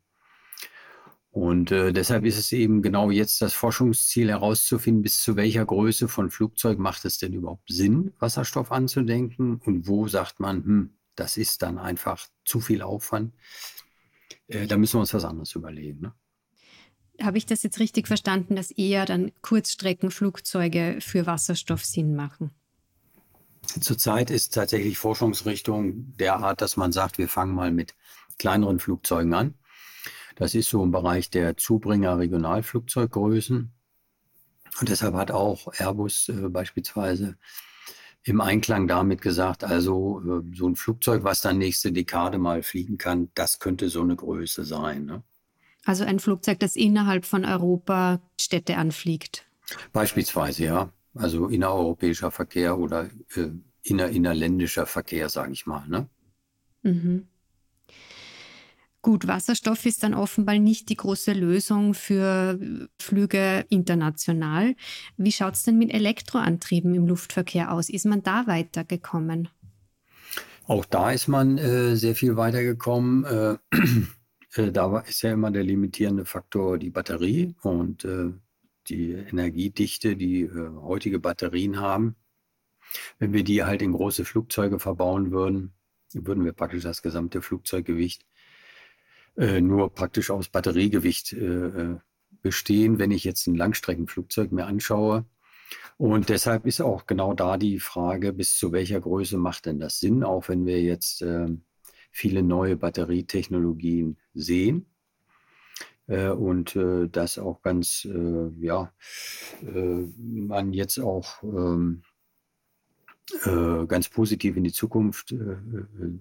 Und 1.30 1.70
äh, 1.70 1.92
deshalb 1.92 2.24
ist 2.24 2.38
es 2.38 2.50
eben 2.52 2.80
genau 2.80 3.10
jetzt 3.10 3.42
das 3.42 3.52
Forschungsziel 3.52 4.30
herauszufinden, 4.30 5.02
bis 5.02 5.22
zu 5.22 5.36
welcher 5.36 5.66
Größe 5.66 6.08
von 6.08 6.30
Flugzeug 6.30 6.78
macht 6.78 7.04
es 7.04 7.18
denn 7.18 7.34
überhaupt 7.34 7.68
Sinn, 7.68 8.14
Wasserstoff 8.18 8.72
anzudenken 8.72 9.60
und 9.66 9.86
wo 9.86 10.08
sagt 10.08 10.40
man, 10.40 10.64
hm, 10.64 10.90
das 11.14 11.36
ist 11.36 11.60
dann 11.60 11.76
einfach 11.76 12.26
zu 12.46 12.60
viel 12.60 12.80
Aufwand. 12.80 13.34
Äh, 14.48 14.66
da 14.66 14.78
müssen 14.78 14.94
wir 14.94 15.00
uns 15.00 15.12
was 15.12 15.26
anderes 15.26 15.54
überlegen. 15.54 16.00
Ne? 16.00 16.14
Habe 17.22 17.38
ich 17.38 17.46
das 17.46 17.62
jetzt 17.62 17.80
richtig 17.80 18.06
verstanden, 18.06 18.56
dass 18.56 18.70
eher 18.70 19.06
dann 19.06 19.32
Kurzstreckenflugzeuge 19.42 20.98
für 21.00 21.26
Wasserstoff 21.26 21.84
Sinn 21.84 22.14
machen? 22.14 22.50
Zurzeit 23.80 24.30
ist 24.30 24.54
tatsächlich 24.54 24.98
Forschungsrichtung 24.98 26.16
derart, 26.16 26.60
dass 26.60 26.76
man 26.76 26.92
sagt, 26.92 27.18
wir 27.18 27.28
fangen 27.28 27.54
mal 27.54 27.72
mit 27.72 27.94
kleineren 28.38 28.78
Flugzeugen 28.78 29.34
an. 29.34 29.54
Das 30.36 30.54
ist 30.54 30.68
so 30.68 30.82
im 30.82 30.90
Bereich 30.90 31.30
der 31.30 31.56
Zubringer 31.56 32.18
Regionalflugzeuggrößen. 32.18 33.72
Und 34.80 34.88
deshalb 34.88 35.14
hat 35.14 35.30
auch 35.30 35.72
Airbus 35.78 36.28
äh, 36.28 36.48
beispielsweise 36.48 37.38
im 38.22 38.40
Einklang 38.40 38.88
damit 38.88 39.22
gesagt, 39.22 39.64
also 39.64 40.20
äh, 40.20 40.54
so 40.54 40.68
ein 40.68 40.76
Flugzeug, 40.76 41.24
was 41.24 41.40
dann 41.40 41.58
nächste 41.58 41.92
Dekade 41.92 42.38
mal 42.38 42.62
fliegen 42.62 42.98
kann, 42.98 43.30
das 43.34 43.58
könnte 43.58 43.88
so 43.88 44.02
eine 44.02 44.16
Größe 44.16 44.64
sein. 44.64 45.06
Ne? 45.06 45.22
Also 45.86 46.02
ein 46.04 46.18
Flugzeug, 46.18 46.58
das 46.58 46.74
innerhalb 46.74 47.24
von 47.24 47.44
Europa 47.44 48.20
Städte 48.38 48.76
anfliegt. 48.76 49.46
Beispielsweise, 49.92 50.64
ja. 50.64 50.92
Also 51.14 51.46
innereuropäischer 51.46 52.30
Verkehr 52.30 52.76
oder 52.76 53.08
äh, 53.36 53.48
inner, 53.82 54.08
innerländischer 54.08 54.84
Verkehr, 54.84 55.28
sage 55.28 55.52
ich 55.52 55.64
mal. 55.64 55.86
Ne? 55.88 56.08
Mhm. 56.82 57.28
Gut, 59.00 59.28
Wasserstoff 59.28 59.86
ist 59.86 60.02
dann 60.02 60.14
offenbar 60.14 60.58
nicht 60.58 60.88
die 60.88 60.96
große 60.96 61.32
Lösung 61.32 61.94
für 61.94 62.58
Flüge 63.00 63.64
international. 63.68 64.74
Wie 65.16 65.30
schaut 65.30 65.54
es 65.54 65.62
denn 65.62 65.78
mit 65.78 65.94
Elektroantrieben 65.94 66.92
im 66.96 67.06
Luftverkehr 67.06 67.70
aus? 67.70 67.88
Ist 67.88 68.06
man 68.06 68.24
da 68.24 68.48
weitergekommen? 68.48 69.48
Auch 70.66 70.84
da 70.84 71.12
ist 71.12 71.28
man 71.28 71.58
äh, 71.58 71.94
sehr 71.94 72.16
viel 72.16 72.36
weitergekommen. 72.36 73.24
Äh, 73.24 73.56
äh, 74.58 74.72
da 74.72 74.98
ist 75.00 75.22
ja 75.22 75.32
immer 75.32 75.50
der 75.50 75.64
limitierende 75.64 76.24
Faktor 76.24 76.78
die 76.78 76.90
Batterie 76.90 77.54
und 77.62 78.04
äh, 78.04 78.32
die 78.88 79.12
Energiedichte, 79.12 80.16
die 80.16 80.42
äh, 80.42 80.70
heutige 80.82 81.18
Batterien 81.18 81.80
haben. 81.80 82.16
Wenn 83.18 83.32
wir 83.32 83.44
die 83.44 83.64
halt 83.64 83.82
in 83.82 83.92
große 83.92 84.24
Flugzeuge 84.24 84.78
verbauen 84.78 85.32
würden, 85.32 85.72
würden 86.12 86.44
wir 86.44 86.52
praktisch 86.52 86.84
das 86.84 87.02
gesamte 87.02 87.42
Flugzeuggewicht 87.42 88.24
nur 89.38 89.92
praktisch 89.92 90.30
aus 90.30 90.48
Batteriegewicht 90.48 91.36
bestehen, 92.40 92.98
wenn 92.98 93.10
ich 93.10 93.24
jetzt 93.24 93.46
ein 93.46 93.54
Langstreckenflugzeug 93.54 94.50
mir 94.50 94.64
anschaue. 94.64 95.26
Und 95.98 96.28
deshalb 96.28 96.66
ist 96.66 96.80
auch 96.80 97.06
genau 97.06 97.34
da 97.34 97.56
die 97.56 97.80
Frage, 97.80 98.32
bis 98.32 98.56
zu 98.56 98.72
welcher 98.72 99.00
Größe 99.00 99.38
macht 99.38 99.66
denn 99.66 99.78
das 99.78 99.98
Sinn, 99.98 100.24
auch 100.24 100.48
wenn 100.48 100.66
wir 100.66 100.80
jetzt 100.82 101.22
äh, 101.22 101.48
viele 102.16 102.42
neue 102.42 102.76
Batterietechnologien 102.76 104.16
sehen. 104.32 104.86
Äh, 106.06 106.30
und 106.30 106.74
äh, 106.74 107.08
das 107.08 107.38
auch 107.38 107.60
ganz, 107.60 108.08
ja, 108.60 108.92
man 109.62 110.72
jetzt 110.72 110.98
auch 110.98 111.42
ähm, 111.42 112.02
ganz 113.44 114.08
positiv 114.08 114.56
in 114.56 114.64
die 114.64 114.72
Zukunft 114.72 115.34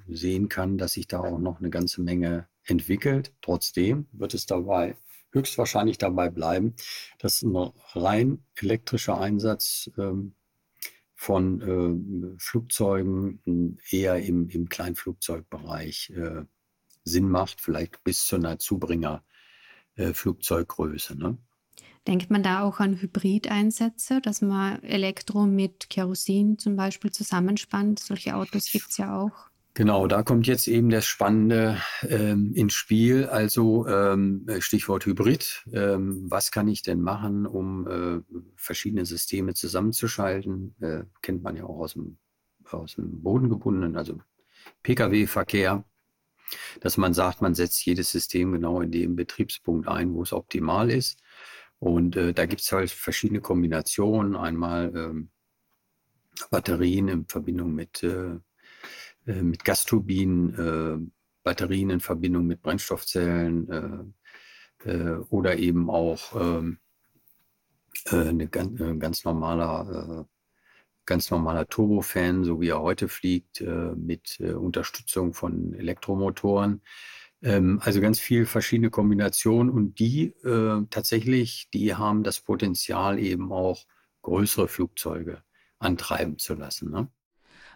sehen 0.08 0.50
kann, 0.50 0.78
dass 0.78 0.94
sich 0.94 1.08
da 1.08 1.20
auch 1.20 1.38
noch 1.38 1.60
eine 1.60 1.70
ganze 1.70 2.02
Menge 2.02 2.48
entwickelt. 2.64 3.32
Trotzdem 3.42 4.08
wird 4.12 4.34
es 4.34 4.48
dabei 4.48 4.98
höchstwahrscheinlich 5.32 5.98
dabei 5.98 6.30
bleiben, 6.30 6.74
dass 7.20 7.44
ein 7.44 7.56
rein 7.94 8.44
elektrischer 8.56 9.20
Einsatz 9.20 9.92
ähm, 9.98 10.34
von 11.16 11.62
äh, 11.62 11.96
Flugzeugen 12.38 13.80
eher 13.90 14.22
im, 14.22 14.50
im 14.50 14.70
Kleinflugzeugbereich 14.70 16.12
äh, 16.12 16.44
Sinn 17.04 17.30
macht, 17.30 17.60
vielleicht 17.62 18.04
bis 18.04 18.26
zu 18.26 18.36
einer 18.36 18.60
Zubringer-Flugzeuggröße. 18.60 21.14
Äh, 21.14 21.18
ne? 21.18 21.38
Denkt 22.08 22.30
man 22.30 22.44
da 22.44 22.62
auch 22.62 22.80
an 22.80 23.02
Hybrideinsätze, 23.02 24.22
dass 24.22 24.42
man 24.42 24.84
Elektro 24.84 25.46
mit 25.46 25.90
Kerosin 25.90 26.60
zum 26.60 26.76
Beispiel 26.76 27.12
zusammenspannt? 27.12 28.00
Solche 28.00 28.36
Autos 28.36 28.72
gibt 28.72 28.90
es 28.90 28.98
ja 28.98 29.18
auch. 29.18 29.50
Genau, 29.77 30.08
da 30.08 30.24
kommt 30.24 30.48
jetzt 30.48 30.70
eben 30.70 30.89
das 30.89 31.05
Spannende 31.05 31.82
ähm, 32.08 32.53
ins 32.53 32.74
Spiel. 32.74 33.25
Also 33.25 33.86
ähm, 33.88 34.48
Stichwort 34.60 35.05
Hybrid. 35.05 35.65
Ähm, 35.74 36.32
was 36.32 36.51
kann 36.51 36.70
ich 36.70 36.82
denn 36.82 37.01
machen, 37.01 37.46
um 37.46 37.86
äh, 37.86 38.22
verschiedene 38.55 39.05
Systeme 39.05 39.53
zusammenzuschalten? 39.53 40.75
Äh, 40.79 41.03
kennt 41.22 41.44
man 41.44 41.58
ja 41.58 41.65
auch 41.65 41.79
aus 41.79 41.91
dem, 41.91 42.17
aus 42.72 42.96
dem 42.96 43.22
bodengebundenen, 43.22 43.98
also 43.98 44.17
Pkw-Verkehr, 44.84 45.84
dass 46.79 46.96
man 46.96 47.13
sagt, 47.13 47.41
man 47.41 47.53
setzt 47.53 47.86
jedes 47.86 48.10
System 48.10 48.53
genau 48.53 48.79
in 48.79 48.91
dem 48.91 49.17
Betriebspunkt 49.17 49.89
ein, 49.89 50.13
wo 50.13 50.24
es 50.24 50.32
optimal 50.32 50.89
ist. 50.89 51.22
Und 51.79 52.15
äh, 52.15 52.34
da 52.34 52.46
gibt 52.46 52.62
es 52.62 52.72
halt 52.72 52.91
verschiedene 52.91 53.41
Kombinationen. 53.41 54.38
Einmal 54.38 54.94
ähm, 54.96 55.32
Batterien 56.50 57.10
in 57.10 57.25
Verbindung 57.27 57.75
mit 57.75 58.05
äh, 59.25 59.41
mit 59.41 59.65
Gasturbinen, 59.65 60.53
äh, 60.53 61.12
Batterien 61.44 61.89
in 61.91 62.00
Verbindung 62.00 62.48
mit 62.48 62.62
Brennstoffzellen 62.62 64.13
äh, 64.84 65.15
oder 65.29 65.58
eben 65.58 65.89
auch 65.89 66.36
ähm, 66.39 66.79
äh, 68.05 68.29
eine 68.29 68.48
ganz, 68.48 69.00
ganz 69.00 69.24
normaler 69.24 70.27
ganz 71.08 71.29
normaler 71.29 71.67
Turbofan, 71.67 72.44
so 72.44 72.60
wie 72.62 72.70
er 72.70 72.82
heute 72.82 73.08
fliegt, 73.08 73.62
mit 73.62 74.39
Unterstützung 74.39 75.36
von 75.36 75.75
Elektromotoren. 75.75 76.82
Ähm, 77.44 77.79
also 77.84 78.01
ganz 78.01 78.20
viele 78.20 78.48
verschiedene 78.48 78.89
Kombinationen 78.89 79.72
und 79.72 80.00
die 80.00 80.34
tatsächlich, 80.89 81.70
die 81.75 81.94
haben 81.94 82.24
das 82.24 82.39
Potenzial 82.41 83.20
eben 83.20 83.51
auch 83.51 83.86
größere 84.24 84.67
Flugzeuge 84.67 85.44
antreiben 85.77 86.39
zu 86.39 86.55
lassen. 86.55 86.89
Ne? 86.89 87.08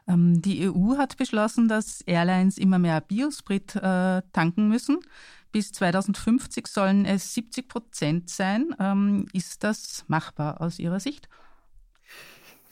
Ähm, 0.09 0.41
die 0.41 0.67
EU 0.67 0.97
hat 0.97 1.15
beschlossen, 1.17 1.69
dass 1.69 2.01
Airlines 2.01 2.57
immer 2.57 2.79
mehr 2.79 2.99
Biosprit 2.99 3.75
äh, 3.75 4.23
tanken 4.33 4.67
müssen. 4.67 4.99
Bis 5.51 5.71
2050 5.71 6.67
sollen 6.67 7.05
es 7.05 7.33
70 7.33 7.67
Prozent 7.67 8.29
sein. 8.29 8.75
Ähm, 8.79 9.25
ist 9.33 9.63
das 9.63 10.05
machbar 10.07 10.61
aus 10.61 10.77
Ihrer 10.79 10.99
Sicht? 10.99 11.27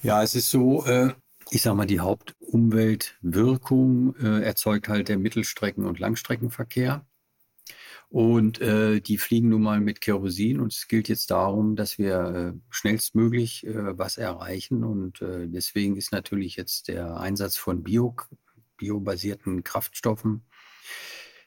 Ja, 0.01 0.22
es 0.22 0.36
ist 0.36 0.51
so, 0.51 0.86
äh, 0.86 1.13
ich 1.50 1.62
sage 1.62 1.75
mal, 1.75 1.88
die 1.88 2.00
Hauptumweltwirkung 2.00 4.15
äh, 4.17 4.44
erzeugt 4.44 4.89
halt 4.89 5.10
der 5.10 5.17
Mittelstrecken- 5.17 5.86
und 5.86 6.00
Langstreckenverkehr. 6.00 7.03
Und 8.10 8.62
äh, 8.62 9.02
die 9.02 9.18
fliegen 9.18 9.50
nun 9.50 9.64
mal 9.64 9.82
mit 9.82 10.00
Kerosin 10.00 10.62
und 10.62 10.72
es 10.72 10.88
gilt 10.88 11.10
jetzt 11.10 11.30
darum, 11.30 11.76
dass 11.76 11.98
wir 11.98 12.54
äh, 12.56 12.60
schnellstmöglich 12.70 13.68
äh, 13.68 13.98
was 13.98 14.18
erreichen. 14.18 14.86
Und 14.86 15.22
äh, 15.22 15.48
deswegen 15.48 15.98
ist 15.98 16.14
natürlich 16.14 16.56
jetzt 16.56 16.88
der 16.88 17.18
Einsatz 17.18 17.58
von 17.58 17.84
Bio, 17.84 18.16
biobasierten 18.78 19.64
Kraftstoffen, 19.64 20.46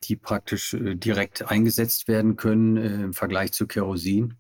die 0.05 0.17
praktisch 0.17 0.75
äh, 0.75 0.97
direkt 0.97 1.51
eingesetzt 1.51 2.09
werden 2.09 2.37
können 2.37 2.77
äh, 2.77 3.05
im 3.05 3.15
Vergleich 3.15 3.53
zu 3.53 3.67
Kerosin, 3.67 4.35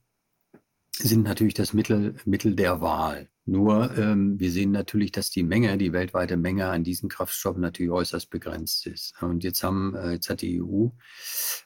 sind 0.98 1.22
natürlich 1.22 1.54
das 1.54 1.72
Mittel, 1.72 2.16
Mittel 2.26 2.54
der 2.54 2.82
Wahl. 2.82 3.30
Nur 3.50 3.98
ähm, 3.98 4.38
wir 4.38 4.52
sehen 4.52 4.70
natürlich, 4.70 5.10
dass 5.10 5.28
die 5.30 5.42
Menge, 5.42 5.76
die 5.76 5.92
weltweite 5.92 6.36
Menge 6.36 6.68
an 6.68 6.84
diesen 6.84 7.08
Kraftstoffen 7.08 7.60
natürlich 7.60 7.90
äußerst 7.90 8.30
begrenzt 8.30 8.86
ist. 8.86 9.20
Und 9.20 9.42
jetzt 9.42 9.64
haben, 9.64 9.96
äh, 9.96 10.12
jetzt 10.12 10.30
hat 10.30 10.42
die 10.42 10.62
EU 10.62 10.90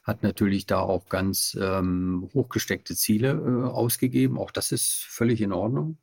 hat 0.01 0.23
natürlich 0.23 0.65
da 0.65 0.79
auch 0.79 1.09
ganz 1.09 1.55
ähm, 1.61 2.27
hochgesteckte 2.33 2.95
Ziele 2.95 3.33
äh, 3.33 3.69
ausgegeben. 3.69 4.39
Auch 4.39 4.49
das 4.49 4.71
ist 4.71 5.05
völlig 5.07 5.41
in 5.41 5.53
Ordnung. 5.53 5.99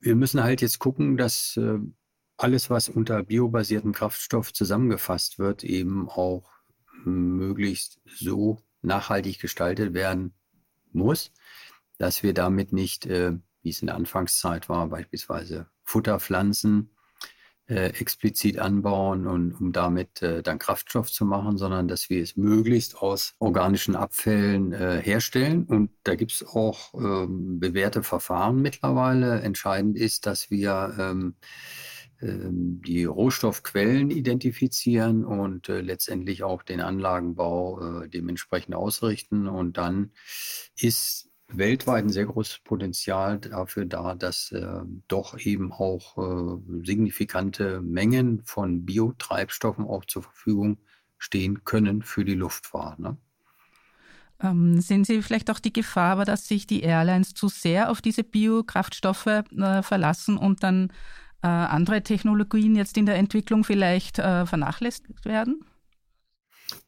Wir 0.00 0.16
müssen 0.16 0.42
halt 0.42 0.60
jetzt 0.60 0.80
gucken, 0.80 1.16
dass 1.16 1.56
äh, 1.56 1.78
alles, 2.36 2.68
was 2.68 2.88
unter 2.88 3.22
biobasiertem 3.22 3.92
Kraftstoff 3.92 4.52
zusammengefasst 4.52 5.38
wird, 5.38 5.62
eben 5.62 6.08
auch 6.08 6.50
möglichst 7.04 8.00
so 8.06 8.60
nachhaltig 8.82 9.38
gestaltet 9.38 9.94
werden 9.94 10.34
muss, 10.90 11.30
dass 11.98 12.24
wir 12.24 12.34
damit 12.34 12.72
nicht 12.72 13.06
äh, 13.06 13.34
wie 13.64 13.70
es 13.70 13.80
in 13.80 13.86
der 13.86 13.96
Anfangszeit 13.96 14.68
war, 14.68 14.88
beispielsweise 14.88 15.66
Futterpflanzen 15.82 16.90
äh, 17.66 17.86
explizit 17.98 18.58
anbauen 18.58 19.26
und 19.26 19.52
um 19.54 19.72
damit 19.72 20.20
äh, 20.22 20.42
dann 20.42 20.58
Kraftstoff 20.58 21.10
zu 21.10 21.24
machen, 21.24 21.56
sondern 21.56 21.88
dass 21.88 22.10
wir 22.10 22.22
es 22.22 22.36
möglichst 22.36 22.96
aus 22.96 23.34
organischen 23.38 23.96
Abfällen 23.96 24.72
äh, 24.72 25.00
herstellen. 25.02 25.64
Und 25.64 25.90
da 26.02 26.14
gibt 26.14 26.32
es 26.32 26.46
auch 26.46 26.92
ähm, 26.94 27.58
bewährte 27.60 28.02
Verfahren 28.02 28.60
mittlerweile. 28.60 29.40
Entscheidend 29.40 29.96
ist, 29.96 30.26
dass 30.26 30.50
wir 30.50 30.94
ähm, 30.98 31.36
ähm 32.20 32.82
die 32.86 33.04
Rohstoffquellen 33.04 34.10
identifizieren 34.10 35.24
und 35.24 35.70
äh, 35.70 35.80
letztendlich 35.80 36.42
auch 36.42 36.62
den 36.62 36.82
Anlagenbau 36.82 38.02
äh, 38.02 38.08
dementsprechend 38.10 38.74
ausrichten. 38.74 39.48
Und 39.48 39.78
dann 39.78 40.12
ist 40.76 41.30
weltweit 41.56 42.04
ein 42.04 42.10
sehr 42.10 42.26
großes 42.26 42.60
Potenzial 42.64 43.38
dafür 43.38 43.86
da, 43.86 44.14
dass 44.14 44.52
äh, 44.52 44.80
doch 45.08 45.38
eben 45.38 45.72
auch 45.72 46.18
äh, 46.18 46.84
signifikante 46.84 47.80
Mengen 47.80 48.42
von 48.44 48.84
Biotreibstoffen 48.84 49.84
auch 49.84 50.04
zur 50.04 50.22
Verfügung 50.22 50.78
stehen 51.18 51.64
können 51.64 52.02
für 52.02 52.24
die 52.24 52.34
Luftfahrt. 52.34 52.98
Ne? 52.98 53.16
Ähm, 54.42 54.80
sehen 54.80 55.04
Sie 55.04 55.22
vielleicht 55.22 55.50
auch 55.50 55.60
die 55.60 55.72
Gefahr, 55.72 56.12
aber 56.12 56.24
dass 56.24 56.46
sich 56.46 56.66
die 56.66 56.82
Airlines 56.82 57.34
zu 57.34 57.48
sehr 57.48 57.90
auf 57.90 58.02
diese 58.02 58.24
Biokraftstoffe 58.24 59.26
äh, 59.26 59.82
verlassen 59.82 60.36
und 60.36 60.62
dann 60.62 60.90
äh, 61.42 61.46
andere 61.46 62.02
Technologien 62.02 62.74
jetzt 62.74 62.96
in 62.96 63.06
der 63.06 63.16
Entwicklung 63.16 63.64
vielleicht 63.64 64.18
äh, 64.18 64.46
vernachlässigt 64.46 65.24
werden? 65.24 65.64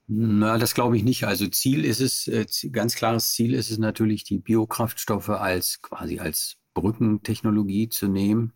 Na, 0.09 0.57
das 0.59 0.75
glaube 0.75 0.97
ich 0.97 1.03
nicht. 1.03 1.25
Also 1.25 1.49
Ziel 1.49 1.85
ist 1.85 2.01
es, 2.01 2.29
äh, 2.29 2.47
ganz 2.71 2.95
klares 2.95 3.33
Ziel 3.33 3.55
ist 3.55 3.71
es 3.71 3.79
natürlich, 3.79 4.25
die 4.25 4.39
Biokraftstoffe 4.39 5.31
als 5.31 5.83
quasi 5.83 6.21
als 6.21 6.57
Brückentechnologie 6.75 7.89
zu 7.89 8.07
nehmen, 8.07 8.53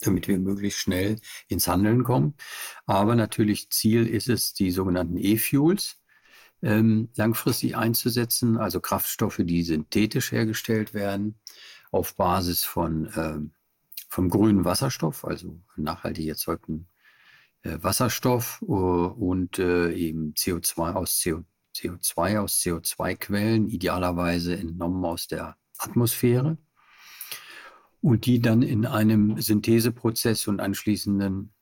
damit 0.00 0.28
wir 0.28 0.38
möglichst 0.38 0.80
schnell 0.80 1.18
ins 1.48 1.66
Handeln 1.66 2.04
kommen. 2.04 2.34
Aber 2.86 3.14
natürlich 3.14 3.70
Ziel 3.70 4.06
ist 4.06 4.28
es, 4.28 4.52
die 4.52 4.70
sogenannten 4.70 5.16
E-Fuels 5.16 5.98
ähm, 6.62 7.08
langfristig 7.16 7.76
einzusetzen, 7.76 8.58
also 8.58 8.80
Kraftstoffe, 8.80 9.40
die 9.42 9.62
synthetisch 9.62 10.30
hergestellt 10.32 10.92
werden, 10.92 11.40
auf 11.90 12.16
Basis 12.16 12.64
von, 12.64 13.10
ähm, 13.16 13.52
vom 14.10 14.28
grünen 14.28 14.64
Wasserstoff, 14.66 15.24
also 15.24 15.58
nachhaltig 15.76 16.28
erzeugten 16.28 16.86
äh, 16.86 16.99
Wasserstoff 17.62 18.62
äh, 18.62 18.64
und 18.66 19.58
äh, 19.58 19.92
eben 19.92 20.32
CO2 20.32 20.94
aus 20.94 21.22
CO, 21.22 21.44
CO2 21.76 22.38
aus 22.38 22.60
CO2-Quellen, 22.60 23.68
idealerweise 23.68 24.56
entnommen 24.56 25.04
aus 25.04 25.26
der 25.26 25.56
Atmosphäre 25.78 26.58
und 28.00 28.26
die 28.26 28.40
dann 28.40 28.62
in 28.62 28.86
einem 28.86 29.40
Syntheseprozess 29.40 30.46
und 30.46 30.60
anschließenden 30.60 31.52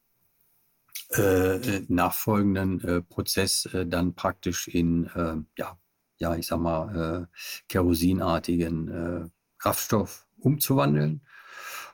äh, 1.11 1.81
nachfolgenden 1.89 2.81
äh, 2.85 3.03
Prozess 3.03 3.67
äh, 3.67 3.87
dann 3.87 4.15
praktisch 4.15 4.69
in, 4.69 5.11
ja, 5.57 5.79
ja, 6.19 6.35
ich 6.35 6.49
sag 6.49 6.59
mal, 6.59 7.29
kerosinartigen 7.69 9.31
Kraftstoff 9.59 10.27
umzuwandeln. 10.37 11.23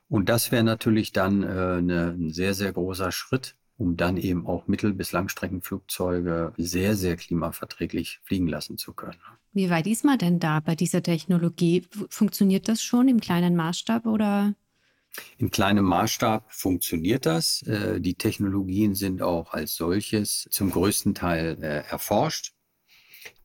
Und 0.09 0.31
das 0.31 0.51
wäre 0.51 0.65
natürlich 0.65 1.13
dann 1.13 1.45
eine, 1.45 2.13
ein 2.13 2.31
sehr, 2.31 2.55
sehr 2.55 2.73
großer 2.73 3.13
Schritt, 3.13 3.55
um 3.77 3.97
dann 3.97 4.17
eben 4.17 4.47
auch 4.47 4.67
Mittel- 4.67 4.95
bis 4.95 5.13
Langstreckenflugzeuge 5.13 6.53
sehr, 6.57 6.95
sehr 6.95 7.17
klimaverträglich 7.17 8.21
fliegen 8.25 8.47
lassen 8.47 8.79
zu 8.79 8.93
können. 8.93 9.19
Wie 9.53 9.71
weit 9.71 9.87
ist 9.87 10.05
man 10.05 10.19
denn 10.19 10.39
da 10.39 10.61
bei 10.61 10.75
dieser 10.75 11.03
Technologie? 11.03 11.87
Funktioniert 12.09 12.69
das 12.69 12.83
schon 12.83 13.09
im 13.09 13.21
kleinen 13.21 13.57
Maßstab 13.57 14.07
oder? 14.07 14.55
In 15.39 15.51
kleinem 15.51 15.85
Maßstab 15.85 16.53
funktioniert 16.53 17.27
das. 17.27 17.63
Äh, 17.63 18.01
die 18.01 18.15
Technologien 18.15 18.95
sind 18.95 19.23
auch 19.23 19.53
als 19.53 19.77
solches 19.77 20.49
zum 20.51 20.71
größten 20.71 21.15
Teil 21.15 21.57
äh, 21.63 21.89
erforscht. 21.89 22.53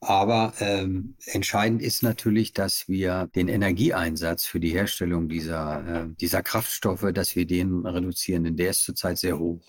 Aber 0.02 0.54
ähm, 0.60 1.16
entscheidend 1.26 1.82
ist 1.82 2.04
natürlich, 2.04 2.54
dass 2.54 2.88
wir 2.88 3.30
den 3.36 3.48
Energieeinsatz 3.48 4.46
für 4.46 4.60
die 4.60 4.72
Herstellung 4.72 5.30
dieser, 5.30 6.06
äh, 6.06 6.08
dieser 6.20 6.42
Kraftstoffe, 6.42 7.06
dass 7.14 7.36
wir 7.36 7.46
den 7.46 7.86
reduzieren, 7.86 8.46
denn 8.46 8.58
der 8.58 8.72
ist 8.72 8.84
zurzeit 8.84 9.18
sehr 9.18 9.38
hoch. 9.38 9.62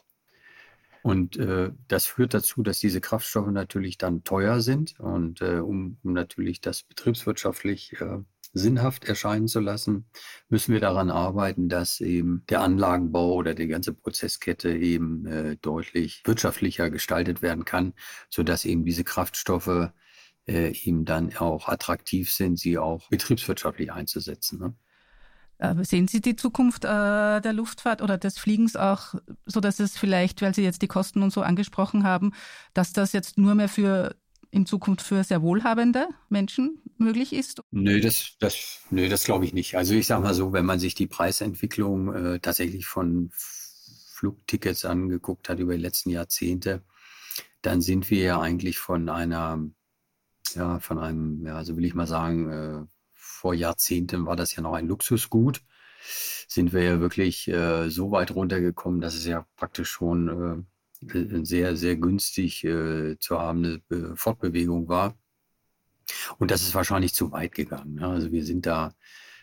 Und 1.02 1.36
äh, 1.38 1.70
das 1.88 2.06
führt 2.06 2.34
dazu, 2.34 2.62
dass 2.62 2.78
diese 2.78 3.00
Kraftstoffe 3.00 3.50
natürlich 3.50 3.98
dann 3.98 4.22
teuer 4.24 4.60
sind 4.60 4.98
und 5.00 5.40
äh, 5.40 5.58
um, 5.58 5.98
um 6.02 6.12
natürlich 6.12 6.60
das 6.60 6.82
betriebswirtschaftlich 6.82 8.00
äh, 8.00 8.18
sinnhaft 8.52 9.04
erscheinen 9.04 9.48
zu 9.48 9.60
lassen, 9.60 10.06
müssen 10.48 10.72
wir 10.72 10.80
daran 10.80 11.10
arbeiten, 11.10 11.68
dass 11.68 12.00
eben 12.00 12.44
der 12.48 12.62
Anlagenbau 12.62 13.34
oder 13.34 13.54
die 13.54 13.68
ganze 13.68 13.94
Prozesskette 13.94 14.76
eben 14.76 15.26
äh, 15.26 15.56
deutlich 15.56 16.22
wirtschaftlicher 16.24 16.90
gestaltet 16.90 17.42
werden 17.42 17.64
kann, 17.64 17.94
sodass 18.28 18.64
eben 18.64 18.84
diese 18.84 19.04
Kraftstoffe 19.04 19.90
äh, 20.46 20.72
eben 20.84 21.04
dann 21.04 21.36
auch 21.36 21.68
attraktiv 21.68 22.32
sind, 22.32 22.58
sie 22.58 22.78
auch 22.78 23.08
betriebswirtschaftlich 23.08 23.92
einzusetzen. 23.92 24.58
Ne? 24.58 24.74
Äh, 25.60 25.84
sehen 25.84 26.08
Sie 26.08 26.22
die 26.22 26.36
Zukunft 26.36 26.86
äh, 26.86 27.40
der 27.40 27.52
Luftfahrt 27.52 28.00
oder 28.00 28.16
des 28.16 28.38
Fliegens 28.38 28.76
auch 28.76 29.14
so, 29.44 29.60
dass 29.60 29.78
es 29.78 29.96
vielleicht, 29.96 30.40
weil 30.40 30.54
Sie 30.54 30.62
jetzt 30.62 30.80
die 30.80 30.88
Kosten 30.88 31.22
und 31.22 31.32
so 31.32 31.42
angesprochen 31.42 32.02
haben, 32.02 32.32
dass 32.72 32.94
das 32.94 33.12
jetzt 33.12 33.36
nur 33.36 33.54
mehr 33.54 33.68
für 33.68 34.16
in 34.50 34.64
Zukunft 34.64 35.02
für 35.02 35.22
sehr 35.22 35.42
wohlhabende 35.42 36.08
Menschen 36.30 36.82
möglich 36.96 37.34
ist? 37.34 37.62
Nö, 37.70 38.00
das, 38.00 38.36
das, 38.40 38.80
nö, 38.90 39.08
das 39.08 39.24
glaube 39.24 39.44
ich 39.44 39.52
nicht. 39.52 39.76
Also 39.76 39.94
ich 39.94 40.06
sage 40.06 40.22
mal 40.22 40.34
so, 40.34 40.52
wenn 40.54 40.64
man 40.64 40.80
sich 40.80 40.94
die 40.94 41.06
Preisentwicklung 41.06 42.14
äh, 42.14 42.40
tatsächlich 42.40 42.86
von 42.86 43.30
Flugtickets 43.32 44.86
angeguckt 44.86 45.48
hat 45.50 45.60
über 45.60 45.76
die 45.76 45.82
letzten 45.82 46.10
Jahrzehnte, 46.10 46.82
dann 47.60 47.82
sind 47.82 48.10
wir 48.10 48.22
ja 48.22 48.40
eigentlich 48.40 48.78
von 48.78 49.10
einer, 49.10 49.62
ja, 50.54 50.80
von 50.80 50.98
einem, 50.98 51.44
ja, 51.44 51.62
so 51.64 51.76
will 51.76 51.84
ich 51.84 51.94
mal 51.94 52.06
sagen, 52.06 52.50
äh, 52.50 52.86
vor 53.40 53.54
Jahrzehnten 53.54 54.26
war 54.26 54.36
das 54.36 54.54
ja 54.54 54.62
noch 54.62 54.74
ein 54.74 54.86
Luxusgut, 54.86 55.62
sind 56.46 56.74
wir 56.74 56.82
ja 56.82 57.00
wirklich 57.00 57.48
äh, 57.48 57.88
so 57.88 58.10
weit 58.10 58.34
runtergekommen, 58.34 59.00
dass 59.00 59.14
es 59.14 59.24
ja 59.24 59.46
praktisch 59.56 59.88
schon 59.88 60.66
äh, 61.08 61.44
sehr, 61.44 61.74
sehr 61.74 61.96
günstig 61.96 62.64
äh, 62.64 63.18
zu 63.18 63.38
habende 63.38 63.80
äh, 63.90 64.14
Fortbewegung 64.14 64.88
war. 64.88 65.16
Und 66.38 66.50
das 66.50 66.60
ist 66.60 66.74
wahrscheinlich 66.74 67.14
zu 67.14 67.32
weit 67.32 67.52
gegangen. 67.52 67.98
Ja. 67.98 68.10
Also 68.10 68.30
wir 68.30 68.44
sind 68.44 68.66
da 68.66 68.94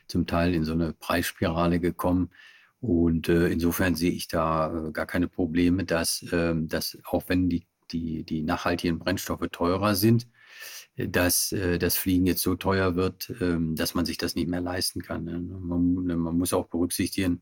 zum 0.07 0.27
Teil 0.27 0.53
in 0.53 0.63
so 0.63 0.73
eine 0.73 0.93
Preisspirale 0.93 1.79
gekommen. 1.79 2.29
Und 2.79 3.29
äh, 3.29 3.47
insofern 3.47 3.95
sehe 3.95 4.11
ich 4.11 4.27
da 4.27 4.89
äh, 4.89 4.91
gar 4.91 5.07
keine 5.07 5.27
Probleme, 5.27 5.85
dass, 5.85 6.21
äh, 6.21 6.53
dass 6.55 6.99
auch 7.03 7.23
wenn 7.29 7.49
die, 7.49 7.65
die, 7.89 8.23
die 8.23 8.43
nachhaltigen 8.43 8.99
Brennstoffe 8.99 9.47
teurer 9.51 9.95
sind, 9.95 10.27
dass 10.97 11.51
äh, 11.51 11.77
das 11.79 11.95
Fliegen 11.95 12.25
jetzt 12.25 12.41
so 12.41 12.55
teuer 12.55 12.95
wird, 12.95 13.31
ähm, 13.39 13.75
dass 13.75 13.93
man 13.93 14.05
sich 14.05 14.17
das 14.17 14.35
nicht 14.35 14.49
mehr 14.49 14.61
leisten 14.61 15.01
kann. 15.01 15.23
Ne? 15.25 15.39
Man, 15.39 15.93
ne, 16.05 16.17
man 16.17 16.37
muss 16.37 16.53
auch 16.53 16.67
berücksichtigen, 16.67 17.41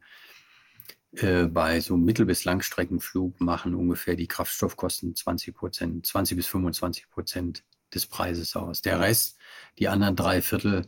äh, 1.14 1.46
bei 1.46 1.80
so 1.80 1.98
Mittel- 1.98 2.26
bis 2.26 2.44
Langstreckenflug 2.44 3.40
machen 3.40 3.76
ungefähr 3.76 4.16
die 4.16 4.28
Kraftstoffkosten 4.28 5.16
20 5.16 5.56
Prozent, 5.56 6.06
20 6.06 6.38
bis 6.38 6.48
25 6.48 7.10
Prozent 7.10 7.64
des 7.94 8.06
Preises 8.06 8.56
aus. 8.56 8.82
Der 8.82 9.00
Rest, 9.00 9.38
die 9.80 9.88
anderen 9.88 10.16
drei 10.16 10.42
Viertel, 10.42 10.88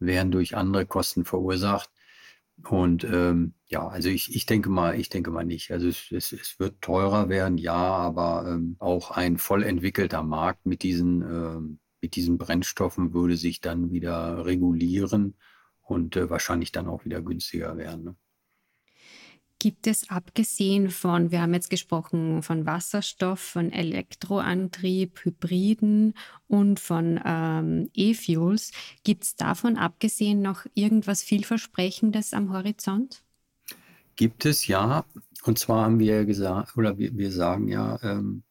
werden 0.00 0.32
durch 0.32 0.56
andere 0.56 0.86
Kosten 0.86 1.24
verursacht. 1.24 1.90
Und 2.68 3.04
ähm, 3.04 3.54
ja, 3.66 3.88
also 3.88 4.08
ich, 4.10 4.34
ich 4.34 4.46
denke 4.46 4.68
mal, 4.70 4.98
ich 4.98 5.08
denke 5.08 5.30
mal 5.30 5.44
nicht. 5.44 5.70
Also 5.70 5.88
es, 5.88 6.10
es, 6.12 6.32
es 6.32 6.58
wird 6.58 6.82
teurer 6.82 7.28
werden, 7.28 7.56
ja, 7.58 7.74
aber 7.74 8.46
ähm, 8.48 8.76
auch 8.80 9.10
ein 9.12 9.38
voll 9.38 9.62
entwickelter 9.62 10.22
Markt 10.22 10.66
mit 10.66 10.82
diesen 10.82 11.22
ähm, 11.22 11.79
mit 12.00 12.16
diesen 12.16 12.38
Brennstoffen 12.38 13.12
würde 13.12 13.36
sich 13.36 13.60
dann 13.60 13.90
wieder 13.90 14.44
regulieren 14.44 15.34
und 15.82 16.16
äh, 16.16 16.30
wahrscheinlich 16.30 16.72
dann 16.72 16.86
auch 16.88 17.04
wieder 17.04 17.20
günstiger 17.22 17.76
werden. 17.76 18.04
Ne? 18.04 18.16
Gibt 19.60 19.86
es 19.86 20.08
abgesehen 20.08 20.88
von, 20.88 21.30
wir 21.30 21.42
haben 21.42 21.52
jetzt 21.52 21.68
gesprochen 21.68 22.42
von 22.42 22.64
Wasserstoff, 22.64 23.40
von 23.40 23.70
Elektroantrieb, 23.70 25.22
Hybriden 25.22 26.14
und 26.48 26.80
von 26.80 27.20
ähm, 27.22 27.90
E-Fuels, 27.92 28.72
gibt 29.04 29.24
es 29.24 29.36
davon 29.36 29.76
abgesehen 29.76 30.40
noch 30.40 30.64
irgendwas 30.72 31.22
vielversprechendes 31.22 32.32
am 32.32 32.54
Horizont? 32.54 33.22
Gibt 34.16 34.46
es 34.46 34.66
ja. 34.66 35.04
Und 35.44 35.58
zwar 35.58 35.84
haben 35.84 35.98
wir 35.98 36.24
gesagt, 36.24 36.78
oder 36.78 36.96
wir, 36.96 37.14
wir 37.14 37.30
sagen 37.30 37.68
ja, 37.68 37.98
ähm, 38.02 38.44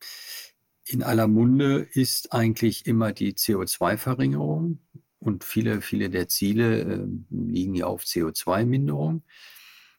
in 0.89 1.03
aller 1.03 1.27
Munde 1.27 1.87
ist 1.93 2.33
eigentlich 2.33 2.87
immer 2.87 3.11
die 3.11 3.33
CO2-Verringerung 3.33 4.79
und 5.19 5.43
viele, 5.43 5.81
viele 5.81 6.09
der 6.09 6.27
Ziele 6.27 6.81
äh, 6.81 7.07
liegen 7.29 7.75
ja 7.75 7.85
auf 7.85 8.03
CO2-Minderung. 8.03 9.23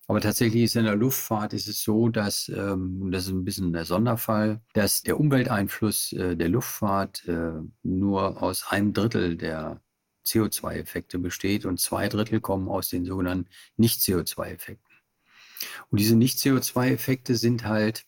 Aber 0.09 0.21
tatsächlich 0.21 0.65
ist 0.65 0.75
in 0.75 0.87
der 0.87 0.97
Luftfahrt 0.97 1.53
ist 1.53 1.69
es 1.69 1.85
so, 1.85 2.09
dass, 2.09 2.49
ähm, 2.49 3.11
das 3.13 3.27
ist 3.27 3.31
ein 3.31 3.45
bisschen 3.45 3.73
der 3.73 3.85
Sonderfall, 3.85 4.61
dass 4.73 5.03
der 5.03 5.21
Umwelteinfluss 5.21 6.13
äh, 6.15 6.37
der 6.37 6.49
Luftfahrt 6.49 7.29
äh, 7.29 7.53
nur 7.85 8.43
aus 8.43 8.67
einem 8.69 8.93
Drittel 8.93 9.37
der 9.37 9.81
CO2-Effekte 10.27 11.21
besteht 11.21 11.65
und 11.65 11.79
zwei 11.79 12.09
Drittel 12.09 12.41
kommen 12.41 12.69
aus 12.69 12.89
den 12.89 13.05
sogenannten 13.05 13.49
Nicht-CO2-Effekten. 13.77 14.97
Und 15.91 16.01
diese 16.01 16.17
Nicht-CO2-Effekte 16.17 17.37
sind 17.37 17.65
halt 17.65 18.05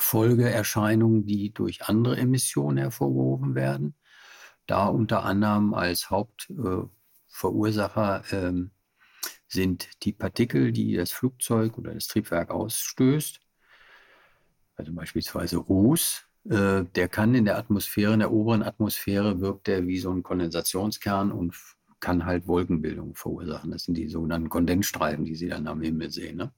Folgeerscheinungen, 0.00 1.26
die 1.26 1.52
durch 1.52 1.82
andere 1.82 2.16
Emissionen 2.16 2.78
hervorgerufen 2.78 3.54
werden. 3.54 3.94
Da 4.66 4.86
unter 4.86 5.24
anderem 5.24 5.74
als 5.74 6.08
Hauptverursacher 6.10 8.24
äh, 8.32 8.48
ähm, 8.48 8.70
sind 9.48 9.88
die 10.04 10.12
Partikel, 10.12 10.72
die 10.72 10.94
das 10.94 11.10
Flugzeug 11.10 11.76
oder 11.78 11.94
das 11.94 12.06
Triebwerk 12.06 12.50
ausstößt. 12.50 13.40
Also 14.76 14.94
beispielsweise 14.94 15.56
Ruß, 15.58 16.26
äh, 16.48 16.84
der 16.84 17.08
kann 17.08 17.34
in 17.34 17.44
der 17.44 17.58
Atmosphäre, 17.58 18.14
in 18.14 18.20
der 18.20 18.32
oberen 18.32 18.62
Atmosphäre 18.62 19.40
wirkt 19.40 19.68
er 19.68 19.86
wie 19.86 19.98
so 19.98 20.10
ein 20.12 20.22
Kondensationskern 20.22 21.32
und 21.32 21.54
kann 22.00 22.24
halt 22.24 22.46
Wolkenbildung 22.46 23.14
verursachen. 23.14 23.70
Das 23.70 23.84
sind 23.84 23.96
die 23.96 24.08
sogenannten 24.08 24.48
Kondensstreifen, 24.48 25.24
die 25.24 25.34
Sie 25.34 25.48
dann 25.48 25.66
am 25.66 25.80
Himmel 25.80 26.10
sehen. 26.10 26.36
Ne? 26.38 26.52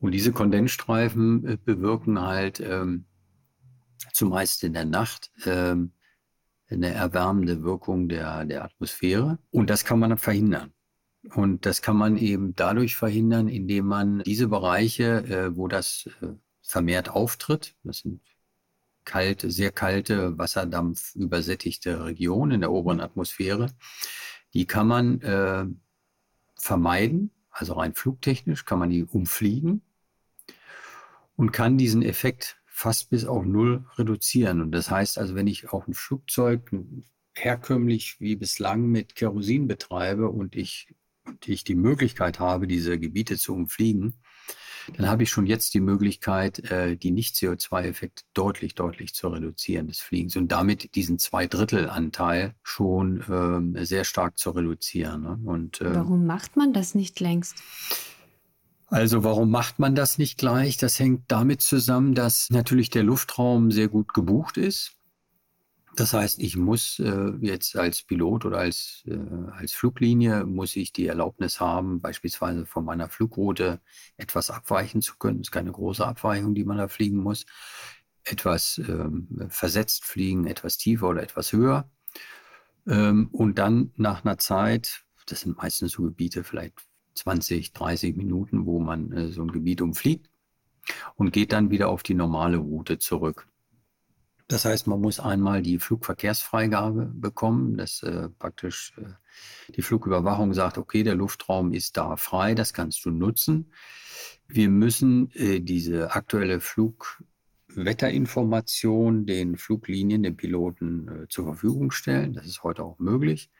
Und 0.00 0.12
diese 0.12 0.32
Kondensstreifen 0.32 1.46
äh, 1.46 1.58
bewirken 1.62 2.20
halt 2.20 2.60
ähm, 2.60 3.04
zumeist 4.12 4.64
in 4.64 4.72
der 4.72 4.84
Nacht 4.84 5.30
ähm, 5.44 5.92
eine 6.68 6.92
erwärmende 6.92 7.62
Wirkung 7.62 8.08
der, 8.08 8.44
der 8.44 8.64
Atmosphäre. 8.64 9.38
Und 9.50 9.70
das 9.70 9.84
kann 9.84 9.98
man 9.98 10.16
verhindern. 10.18 10.72
Und 11.34 11.66
das 11.66 11.82
kann 11.82 11.96
man 11.96 12.16
eben 12.16 12.54
dadurch 12.54 12.96
verhindern, 12.96 13.48
indem 13.48 13.86
man 13.86 14.20
diese 14.20 14.48
Bereiche, 14.48 15.24
äh, 15.26 15.56
wo 15.56 15.68
das 15.68 16.08
äh, 16.22 16.28
vermehrt 16.62 17.10
auftritt, 17.10 17.74
das 17.82 17.98
sind 17.98 18.20
kalte, 19.04 19.50
sehr 19.50 19.72
kalte, 19.72 20.38
Wasserdampf 20.38 21.14
übersättigte 21.16 22.04
Regionen 22.04 22.52
in 22.52 22.60
der 22.60 22.72
oberen 22.72 23.00
Atmosphäre, 23.00 23.70
die 24.54 24.66
kann 24.66 24.86
man 24.86 25.20
äh, 25.20 25.66
vermeiden. 26.56 27.30
Also 27.50 27.74
rein 27.74 27.94
flugtechnisch 27.94 28.64
kann 28.64 28.78
man 28.78 28.90
die 28.90 29.04
umfliegen 29.04 29.82
und 31.36 31.52
kann 31.52 31.78
diesen 31.78 32.02
Effekt 32.02 32.60
fast 32.66 33.10
bis 33.10 33.24
auf 33.24 33.44
null 33.44 33.84
reduzieren. 33.96 34.60
Und 34.60 34.72
das 34.72 34.90
heißt 34.90 35.18
also, 35.18 35.34
wenn 35.34 35.46
ich 35.46 35.72
auch 35.72 35.86
ein 35.86 35.94
Flugzeug 35.94 36.70
herkömmlich 37.34 38.20
wie 38.20 38.36
bislang 38.36 38.86
mit 38.86 39.14
Kerosin 39.14 39.66
betreibe 39.66 40.28
und 40.28 40.56
ich, 40.56 40.94
und 41.26 41.48
ich 41.48 41.64
die 41.64 41.74
Möglichkeit 41.74 42.40
habe, 42.40 42.66
diese 42.66 42.98
Gebiete 42.98 43.36
zu 43.36 43.54
umfliegen, 43.54 44.14
dann 44.96 45.08
habe 45.08 45.22
ich 45.22 45.30
schon 45.30 45.46
jetzt 45.46 45.74
die 45.74 45.80
Möglichkeit, 45.80 46.70
äh, 46.70 46.96
die 46.96 47.10
Nicht-CO2-Effekte 47.10 48.22
deutlich, 48.34 48.74
deutlich 48.74 49.14
zu 49.14 49.28
reduzieren 49.28 49.88
des 49.88 50.00
Fliegens 50.00 50.36
und 50.36 50.48
damit 50.48 50.94
diesen 50.94 51.18
Zweidrittel-Anteil 51.18 52.54
schon 52.62 53.24
ähm, 53.28 53.76
sehr 53.84 54.04
stark 54.04 54.38
zu 54.38 54.50
reduzieren. 54.50 55.22
Ne? 55.22 55.38
Und, 55.44 55.80
äh, 55.80 55.94
Warum 55.94 56.26
macht 56.26 56.56
man 56.56 56.72
das 56.72 56.94
nicht 56.94 57.20
längst? 57.20 57.56
Also 58.90 59.22
warum 59.22 59.50
macht 59.50 59.78
man 59.78 59.94
das 59.94 60.18
nicht 60.18 60.36
gleich? 60.36 60.76
Das 60.76 60.98
hängt 60.98 61.22
damit 61.28 61.62
zusammen, 61.62 62.14
dass 62.14 62.48
natürlich 62.50 62.90
der 62.90 63.04
Luftraum 63.04 63.70
sehr 63.70 63.86
gut 63.86 64.12
gebucht 64.12 64.56
ist. 64.56 64.96
Das 65.96 66.12
heißt, 66.12 66.38
ich 66.38 66.56
muss 66.56 66.98
äh, 67.00 67.32
jetzt 67.40 67.76
als 67.76 68.02
Pilot 68.02 68.44
oder 68.44 68.58
als, 68.58 69.02
äh, 69.06 69.18
als 69.52 69.72
Fluglinie 69.72 70.44
muss 70.46 70.76
ich 70.76 70.92
die 70.92 71.06
Erlaubnis 71.06 71.60
haben, 71.60 72.00
beispielsweise 72.00 72.64
von 72.64 72.84
meiner 72.84 73.08
Flugroute 73.08 73.80
etwas 74.16 74.50
abweichen 74.50 75.02
zu 75.02 75.16
können. 75.16 75.40
Es 75.40 75.48
ist 75.48 75.52
keine 75.52 75.72
große 75.72 76.06
Abweichung, 76.06 76.54
die 76.54 76.64
man 76.64 76.78
da 76.78 76.88
fliegen 76.88 77.18
muss. 77.18 77.44
Etwas 78.24 78.78
ähm, 78.78 79.48
versetzt 79.48 80.04
fliegen, 80.04 80.46
etwas 80.46 80.78
tiefer 80.78 81.08
oder 81.08 81.22
etwas 81.22 81.52
höher. 81.52 81.90
Ähm, 82.86 83.28
und 83.32 83.58
dann 83.58 83.92
nach 83.96 84.24
einer 84.24 84.38
Zeit, 84.38 85.04
das 85.26 85.40
sind 85.40 85.56
meistens 85.56 85.92
so 85.92 86.02
Gebiete, 86.02 86.44
vielleicht 86.44 86.74
20, 87.14 87.72
30 87.72 88.16
Minuten, 88.16 88.66
wo 88.66 88.78
man 88.78 89.12
äh, 89.12 89.28
so 89.32 89.42
ein 89.42 89.52
Gebiet 89.52 89.80
umfliegt 89.80 90.30
und 91.16 91.32
geht 91.32 91.52
dann 91.52 91.70
wieder 91.70 91.88
auf 91.88 92.02
die 92.02 92.14
normale 92.14 92.58
Route 92.58 92.98
zurück. 92.98 93.49
Das 94.50 94.64
heißt, 94.64 94.88
man 94.88 95.00
muss 95.00 95.20
einmal 95.20 95.62
die 95.62 95.78
Flugverkehrsfreigabe 95.78 97.12
bekommen, 97.14 97.76
dass 97.76 98.02
äh, 98.02 98.28
praktisch 98.30 98.92
äh, 98.98 99.04
die 99.76 99.82
Flugüberwachung 99.82 100.54
sagt, 100.54 100.76
okay, 100.76 101.04
der 101.04 101.14
Luftraum 101.14 101.72
ist 101.72 101.96
da 101.96 102.16
frei, 102.16 102.56
das 102.56 102.72
kannst 102.72 103.04
du 103.04 103.10
nutzen. 103.10 103.72
Wir 104.48 104.68
müssen 104.68 105.30
äh, 105.34 105.60
diese 105.60 106.16
aktuelle 106.16 106.58
Flugwetterinformation 106.58 109.24
den 109.24 109.56
Fluglinien, 109.56 110.24
den 110.24 110.36
Piloten 110.36 111.06
äh, 111.06 111.28
zur 111.28 111.44
Verfügung 111.44 111.92
stellen. 111.92 112.32
Das 112.32 112.46
ist 112.46 112.64
heute 112.64 112.82
auch 112.82 112.98
möglich. 112.98 113.52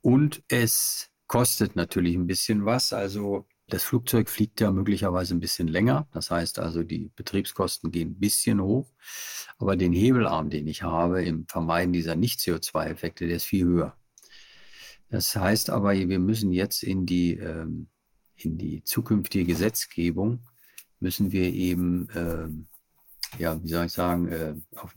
Und 0.00 0.42
es 0.48 1.10
kostet 1.26 1.76
natürlich 1.76 2.14
ein 2.14 2.26
bisschen 2.26 2.64
was. 2.64 2.94
Also 2.94 3.46
das 3.68 3.82
Flugzeug 3.82 4.28
fliegt 4.28 4.60
ja 4.60 4.70
möglicherweise 4.70 5.34
ein 5.34 5.40
bisschen 5.40 5.68
länger. 5.68 6.06
Das 6.12 6.30
heißt 6.30 6.58
also, 6.58 6.82
die 6.82 7.10
Betriebskosten 7.16 7.90
gehen 7.90 8.10
ein 8.10 8.20
bisschen 8.20 8.60
hoch. 8.60 8.90
Aber 9.58 9.76
den 9.76 9.92
Hebelarm, 9.92 10.50
den 10.50 10.66
ich 10.66 10.82
habe 10.82 11.24
im 11.24 11.46
Vermeiden 11.48 11.92
dieser 11.92 12.14
Nicht-CO2-Effekte, 12.14 13.26
der 13.26 13.36
ist 13.36 13.44
viel 13.44 13.64
höher. 13.64 13.96
Das 15.08 15.34
heißt 15.34 15.70
aber, 15.70 15.92
wir 15.94 16.18
müssen 16.18 16.52
jetzt 16.52 16.82
in 16.82 17.06
die, 17.06 17.34
ähm, 17.34 17.88
in 18.36 18.58
die 18.58 18.82
zukünftige 18.84 19.44
Gesetzgebung, 19.44 20.40
müssen 21.00 21.32
wir 21.32 21.52
eben, 21.52 22.08
ähm, 22.14 22.66
ja, 23.38 23.62
wie 23.62 23.68
soll 23.68 23.86
ich 23.86 23.92
sagen, 23.92 24.28
äh, 24.28 24.54
auf, 24.76 24.94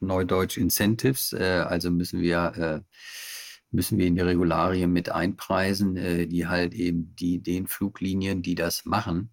Neudeutsch 0.00 0.56
Incentives, 0.58 1.32
äh, 1.32 1.64
also 1.66 1.90
müssen 1.90 2.20
wir 2.20 2.52
äh, 2.56 2.80
müssen 3.70 3.98
wir 3.98 4.06
in 4.06 4.16
die 4.16 4.22
Regularien 4.22 4.92
mit 4.92 5.10
einpreisen, 5.10 5.96
äh, 5.96 6.26
die 6.26 6.46
halt 6.46 6.74
eben 6.74 7.14
die, 7.16 7.40
den 7.40 7.66
Fluglinien, 7.66 8.42
die 8.42 8.54
das 8.54 8.84
machen, 8.84 9.30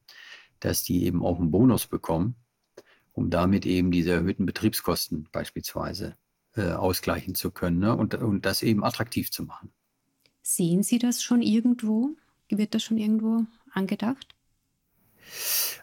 dass 0.60 0.84
die 0.84 1.06
eben 1.06 1.24
auch 1.24 1.40
einen 1.40 1.52
Bonus 1.52 1.88
bekommen, 1.88 2.36
um 3.14 3.30
damit 3.30 3.66
eben 3.66 3.92
diese 3.92 4.12
erhöhten 4.12 4.46
Betriebskosten 4.46 5.30
beispielsweise 5.32 6.16
äh, 6.56 6.72
ausgleichen 6.72 7.36
zu 7.36 7.52
können 7.52 7.80
ne? 7.80 7.96
und, 7.96 8.16
und 8.16 8.46
das 8.46 8.64
eben 8.64 8.84
attraktiv 8.84 9.32
zu 9.32 9.44
machen. 9.44 9.72
Sehen 10.42 10.84
Sie 10.84 11.00
das 11.00 11.24
schon 11.24 11.42
irgendwo? 11.42 12.16
Wird 12.50 12.76
das 12.76 12.84
schon 12.84 12.98
irgendwo 12.98 13.46
angedacht? 13.74 14.36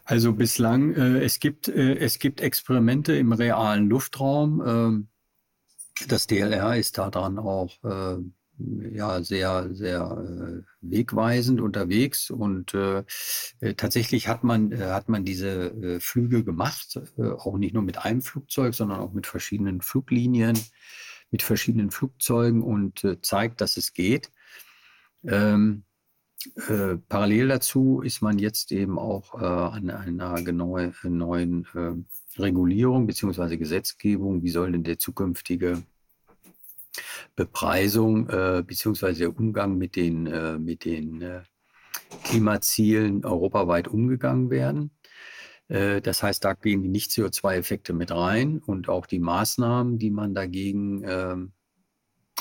Also 0.05 0.33
bislang, 0.33 0.93
äh, 0.93 1.23
es, 1.23 1.39
gibt, 1.39 1.67
äh, 1.67 1.95
es 1.95 2.19
gibt 2.19 2.41
Experimente 2.41 3.15
im 3.15 3.33
realen 3.33 3.87
Luftraum. 3.87 4.61
Ähm, 4.65 5.07
das 6.07 6.27
DLR 6.27 6.77
ist 6.77 6.97
daran 6.97 7.37
auch 7.39 7.83
äh, 7.83 8.17
ja 8.93 9.21
sehr, 9.23 9.73
sehr 9.73 10.01
äh, 10.01 10.63
wegweisend 10.81 11.61
unterwegs 11.61 12.29
und 12.29 12.73
äh, 12.73 13.03
äh, 13.59 13.73
tatsächlich 13.75 14.27
hat 14.27 14.43
man, 14.43 14.71
äh, 14.71 14.77
hat 14.77 15.09
man 15.09 15.25
diese 15.25 15.71
äh, 15.71 15.99
Flüge 15.99 16.43
gemacht, 16.43 16.99
äh, 17.17 17.29
auch 17.29 17.57
nicht 17.57 17.73
nur 17.73 17.83
mit 17.83 17.99
einem 17.99 18.21
Flugzeug, 18.21 18.73
sondern 18.73 18.99
auch 18.99 19.13
mit 19.13 19.27
verschiedenen 19.27 19.81
Fluglinien, 19.81 20.57
mit 21.31 21.43
verschiedenen 21.43 21.91
Flugzeugen 21.91 22.61
und 22.61 23.07
zeigt, 23.21 23.61
dass 23.61 23.77
es 23.77 23.93
geht. 23.93 24.31
Ähm, 25.23 25.83
parallel 27.07 27.47
dazu 27.47 28.01
ist 28.01 28.21
man 28.21 28.37
jetzt 28.37 28.71
eben 28.71 28.99
auch 28.99 29.35
an 29.35 29.89
einer 29.89 30.41
genaue, 30.41 30.91
neuen 31.03 31.67
Regulierung 32.37 33.07
bzw. 33.07 33.57
Gesetzgebung, 33.57 34.43
wie 34.43 34.49
soll 34.49 34.71
denn 34.71 34.83
der 34.83 34.99
zukünftige 34.99 35.83
Bepreisung 37.35 38.29
äh, 38.29 38.63
beziehungsweise 38.65 39.19
der 39.19 39.37
Umgang 39.37 39.77
mit 39.77 39.95
den, 39.95 40.27
äh, 40.27 40.57
mit 40.57 40.85
den 40.85 41.21
äh, 41.21 41.41
Klimazielen 42.23 43.25
europaweit 43.25 43.87
umgegangen 43.87 44.49
werden. 44.49 44.91
Äh, 45.71 46.01
das 46.01 46.21
heißt, 46.21 46.43
da 46.43 46.53
gehen 46.53 46.83
die 46.83 46.89
Nicht-CO2-Effekte 46.89 47.93
mit 47.93 48.11
rein 48.11 48.59
und 48.59 48.89
auch 48.89 49.05
die 49.05 49.19
Maßnahmen, 49.19 49.97
die 49.97 50.11
man 50.11 50.35
dagegen 50.35 51.03
ähm, 51.05 51.53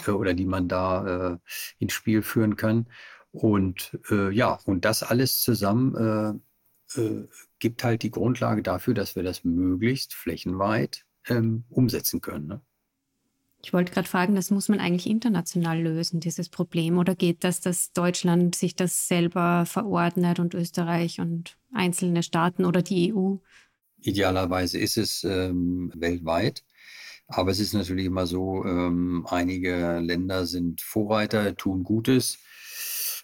äh, 0.07 0.11
oder 0.11 0.35
die 0.35 0.47
man 0.47 0.69
da 0.69 1.35
äh, 1.35 1.39
ins 1.79 1.93
Spiel 1.93 2.23
führen 2.23 2.57
kann. 2.57 2.89
Und 3.33 3.97
ja, 4.11 4.59
und 4.65 4.85
das 4.85 5.05
alles 5.05 5.41
zusammen 5.41 6.43
gibt 7.61 7.85
halt 7.85 8.03
die 8.03 8.11
Grundlage 8.11 8.61
dafür, 8.61 8.93
dass 8.93 9.15
wir 9.15 9.23
das 9.23 9.45
möglichst 9.45 10.15
flächenweit 10.15 11.07
ähm, 11.29 11.63
umsetzen 11.69 12.21
können. 12.21 12.49
Ne? 12.49 12.61
Ich 13.63 13.73
wollte 13.73 13.93
gerade 13.93 14.09
fragen, 14.09 14.35
das 14.35 14.51
muss 14.51 14.69
man 14.69 14.81
eigentlich 14.81 15.07
international 15.07 15.81
lösen, 15.81 16.21
dieses 16.21 16.49
Problem. 16.49 16.99
Oder 16.99 17.15
geht 17.15 17.45
das, 17.45 17.61
dass 17.61 17.93
Deutschland 17.93 18.55
sich 18.55 18.75
das 18.75 19.07
selber 19.07 19.67
verordnet 19.67 20.39
und 20.39 20.55
Österreich 20.55 21.21
und 21.21 21.59
einzelne 21.73 22.23
Staaten 22.23 22.65
oder 22.65 22.83
die 22.83 23.13
EU? 23.15 23.37
Idealerweise 24.01 24.79
ist 24.79 24.97
es 24.97 25.25
ähm, 25.25 25.93
weltweit. 25.95 26.65
Aber 27.27 27.51
es 27.51 27.61
ist 27.61 27.75
natürlich 27.75 28.07
immer 28.07 28.27
so, 28.27 28.65
ähm, 28.65 29.27
einige 29.29 29.99
Länder 30.01 30.47
sind 30.47 30.81
Vorreiter, 30.81 31.55
tun 31.55 31.85
Gutes. 31.85 32.39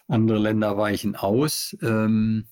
Andere 0.07 0.39
Länder 0.39 0.77
weichen 0.77 1.15
aus. 1.15 1.75
Ähm, 1.81 2.47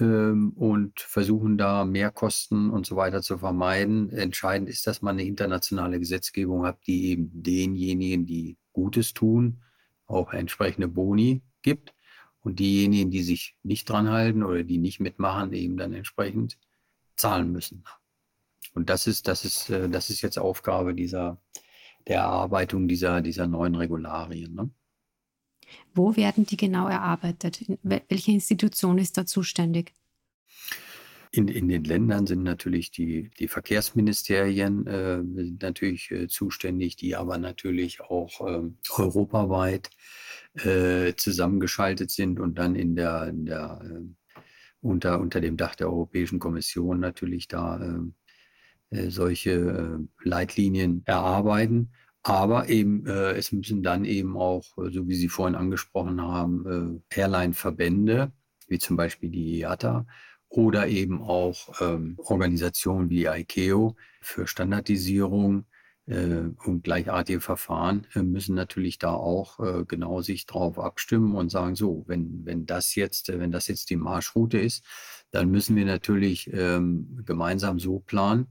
ähm, 0.00 0.52
und 0.56 1.00
versuchen 1.00 1.58
da 1.58 1.84
Mehrkosten 1.84 2.70
und 2.70 2.86
so 2.86 2.96
weiter 2.96 3.22
zu 3.22 3.38
vermeiden. 3.38 4.10
Entscheidend 4.10 4.68
ist, 4.68 4.86
dass 4.86 5.02
man 5.02 5.16
eine 5.16 5.26
internationale 5.26 5.98
Gesetzgebung 5.98 6.64
hat, 6.64 6.78
die 6.86 7.10
eben 7.10 7.30
denjenigen, 7.32 8.26
die 8.26 8.56
Gutes 8.72 9.14
tun, 9.14 9.62
auch 10.06 10.32
entsprechende 10.32 10.88
Boni 10.88 11.42
gibt 11.62 11.94
und 12.40 12.58
diejenigen, 12.58 13.10
die 13.10 13.22
sich 13.22 13.56
nicht 13.62 13.88
dran 13.88 14.10
halten 14.10 14.42
oder 14.42 14.64
die 14.64 14.78
nicht 14.78 15.00
mitmachen, 15.00 15.52
eben 15.52 15.76
dann 15.76 15.94
entsprechend 15.94 16.58
zahlen 17.16 17.52
müssen. 17.52 17.84
Und 18.74 18.90
das 18.90 19.06
ist, 19.06 19.28
das 19.28 19.44
ist, 19.44 19.70
äh, 19.70 19.88
das 19.88 20.10
ist 20.10 20.22
jetzt 20.22 20.38
Aufgabe 20.38 20.94
dieser, 20.94 21.40
der 22.06 22.16
Erarbeitung 22.18 22.88
dieser, 22.88 23.20
dieser 23.20 23.46
neuen 23.46 23.74
Regularien. 23.74 24.54
Ne? 24.54 24.70
Wo 25.94 26.16
werden 26.16 26.46
die 26.46 26.56
genau 26.56 26.88
erarbeitet? 26.88 27.64
Welche 27.82 28.32
Institution 28.32 28.98
ist 28.98 29.16
da 29.16 29.26
zuständig? 29.26 29.92
In, 31.34 31.48
in 31.48 31.68
den 31.68 31.82
Ländern 31.82 32.28
sind 32.28 32.44
natürlich 32.44 32.92
die, 32.92 33.28
die 33.40 33.48
Verkehrsministerien 33.48 34.86
äh, 34.86 35.20
natürlich 35.60 36.12
äh, 36.12 36.28
zuständig, 36.28 36.94
die 36.94 37.16
aber 37.16 37.38
natürlich 37.38 38.00
auch 38.02 38.40
äh, 38.46 38.70
europaweit 38.96 39.90
äh, 40.54 41.14
zusammengeschaltet 41.16 42.12
sind 42.12 42.38
und 42.38 42.56
dann 42.56 42.76
in 42.76 42.94
der, 42.94 43.26
in 43.26 43.46
der 43.46 43.80
äh, 43.82 44.44
unter, 44.80 45.18
unter 45.18 45.40
dem 45.40 45.56
Dach 45.56 45.74
der 45.74 45.88
Europäischen 45.88 46.38
Kommission 46.38 47.00
natürlich 47.00 47.48
da 47.48 47.84
äh, 48.90 49.10
solche 49.10 49.98
Leitlinien 50.22 51.02
erarbeiten. 51.04 51.90
Aber 52.24 52.70
eben, 52.70 53.06
äh, 53.06 53.32
es 53.32 53.52
müssen 53.52 53.82
dann 53.82 54.06
eben 54.06 54.36
auch, 54.38 54.64
äh, 54.78 54.90
so 54.90 55.06
wie 55.06 55.14
Sie 55.14 55.28
vorhin 55.28 55.54
angesprochen 55.54 56.22
haben, 56.22 57.02
äh, 57.12 57.20
Airline-Verbände, 57.20 58.32
wie 58.66 58.78
zum 58.78 58.96
Beispiel 58.96 59.30
die 59.30 59.58
IATA 59.58 60.06
oder 60.48 60.88
eben 60.88 61.20
auch 61.20 61.80
ähm, 61.82 62.14
Organisationen 62.18 63.10
wie 63.10 63.26
ICAO 63.26 63.94
für 64.22 64.46
Standardisierung 64.46 65.66
äh, 66.06 66.44
und 66.64 66.84
gleichartige 66.84 67.42
Verfahren 67.42 68.06
äh, 68.14 68.22
müssen 68.22 68.54
natürlich 68.54 68.98
da 68.98 69.12
auch 69.12 69.60
äh, 69.60 69.84
genau 69.86 70.22
sich 70.22 70.46
drauf 70.46 70.78
abstimmen 70.78 71.34
und 71.34 71.50
sagen, 71.50 71.74
so, 71.74 72.04
wenn, 72.06 72.46
wenn 72.46 72.64
das 72.64 72.94
jetzt, 72.94 73.28
wenn 73.28 73.52
das 73.52 73.68
jetzt 73.68 73.90
die 73.90 73.96
Marschroute 73.96 74.58
ist, 74.58 74.82
dann 75.30 75.50
müssen 75.50 75.76
wir 75.76 75.84
natürlich 75.84 76.50
ähm, 76.54 77.20
gemeinsam 77.26 77.78
so 77.78 77.98
planen, 77.98 78.46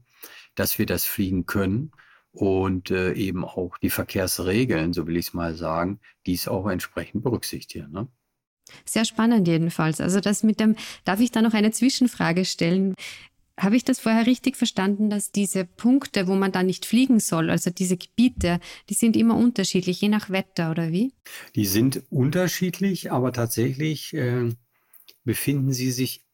dass 0.54 0.78
wir 0.78 0.86
das 0.86 1.04
fliegen 1.04 1.46
können 1.46 1.90
und 2.34 2.90
äh, 2.90 3.12
eben 3.12 3.44
auch 3.44 3.78
die 3.78 3.90
Verkehrsregeln, 3.90 4.92
so 4.92 5.06
will 5.06 5.16
ich 5.16 5.28
es 5.28 5.34
mal 5.34 5.54
sagen, 5.54 6.00
dies 6.26 6.48
auch 6.48 6.66
entsprechend 6.66 7.22
berücksichtigen. 7.22 7.92
Ne? 7.92 8.08
Sehr 8.84 9.04
spannend 9.04 9.46
jedenfalls. 9.46 10.00
Also 10.00 10.20
das 10.20 10.42
mit 10.42 10.58
dem, 10.58 10.74
darf 11.04 11.20
ich 11.20 11.30
da 11.30 11.42
noch 11.42 11.54
eine 11.54 11.70
Zwischenfrage 11.70 12.44
stellen? 12.44 12.94
Habe 13.56 13.76
ich 13.76 13.84
das 13.84 14.00
vorher 14.00 14.26
richtig 14.26 14.56
verstanden, 14.56 15.10
dass 15.10 15.30
diese 15.30 15.64
Punkte, 15.64 16.26
wo 16.26 16.34
man 16.34 16.50
da 16.50 16.64
nicht 16.64 16.86
fliegen 16.86 17.20
soll, 17.20 17.50
also 17.50 17.70
diese 17.70 17.96
Gebiete, 17.96 18.58
die 18.88 18.94
sind 18.94 19.16
immer 19.16 19.36
unterschiedlich, 19.36 20.00
je 20.00 20.08
nach 20.08 20.28
Wetter 20.28 20.72
oder 20.72 20.90
wie? 20.90 21.12
Die 21.54 21.66
sind 21.66 22.02
unterschiedlich, 22.10 23.12
aber 23.12 23.32
tatsächlich 23.32 24.12
äh, 24.12 24.50
befinden 25.22 25.72
sie 25.72 25.92
sich 25.92 26.24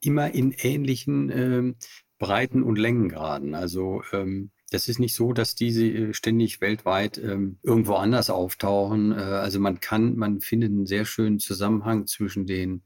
immer 0.00 0.30
in 0.30 0.52
ähnlichen 0.52 1.30
äh, 1.30 1.74
Breiten 2.18 2.62
und 2.62 2.78
Längengraden. 2.78 3.56
Also 3.56 4.02
ähm, 4.12 4.52
das 4.70 4.88
ist 4.88 4.98
nicht 4.98 5.14
so, 5.14 5.32
dass 5.32 5.54
diese 5.54 5.86
äh, 5.86 6.14
ständig 6.14 6.60
weltweit 6.60 7.18
ähm, 7.18 7.58
irgendwo 7.62 7.94
anders 7.94 8.30
auftauchen. 8.30 9.12
Äh, 9.12 9.16
also 9.16 9.60
man 9.60 9.80
kann, 9.80 10.16
man 10.16 10.40
findet 10.40 10.70
einen 10.70 10.86
sehr 10.86 11.04
schönen 11.04 11.38
Zusammenhang 11.38 12.06
zwischen 12.06 12.46
den 12.46 12.82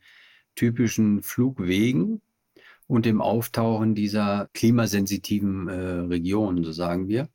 typischen 0.54 1.22
Flugwegen 1.22 2.20
und 2.86 3.06
dem 3.06 3.20
Auftauchen 3.20 3.94
dieser 3.94 4.50
klimasensitiven 4.52 5.68
äh, 5.68 5.72
Regionen, 5.72 6.64
so 6.64 6.72
sagen 6.72 7.08
wir. 7.08 7.28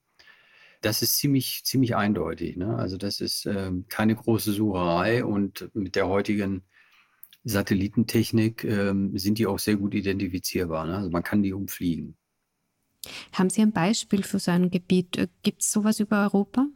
Das 0.81 1.01
ist 1.01 1.17
ziemlich, 1.17 1.63
ziemlich 1.63 1.95
eindeutig. 1.95 2.57
Ne? 2.57 2.75
Also 2.75 2.97
das 2.97 3.21
ist 3.21 3.47
ähm, 3.47 3.85
keine 3.89 4.15
große 4.15 4.51
Sucherei 4.51 5.25
und 5.25 5.69
mit 5.73 5.95
der 5.95 6.07
heutigen 6.07 6.63
Satellitentechnik 7.45 8.63
ähm, 8.63 9.17
sind 9.17 9.39
die 9.39 9.47
auch 9.47 9.59
sehr 9.59 9.77
gut 9.77 9.95
identifizierbar. 9.95 10.85
Ne? 10.85 10.97
Also 10.97 11.09
man 11.09 11.23
kann 11.23 11.41
die 11.41 11.53
umfliegen. 11.53 12.17
Haben 13.33 13.49
Sie 13.49 13.61
ein 13.61 13.71
Beispiel 13.71 14.23
für 14.23 14.39
so 14.39 14.51
ein 14.51 14.69
Gebiet? 14.69 15.17
Äh, 15.17 15.27
gibt 15.43 15.61
es 15.61 15.71
sowas 15.71 15.99
über 15.99 16.23
Europa 16.23 16.67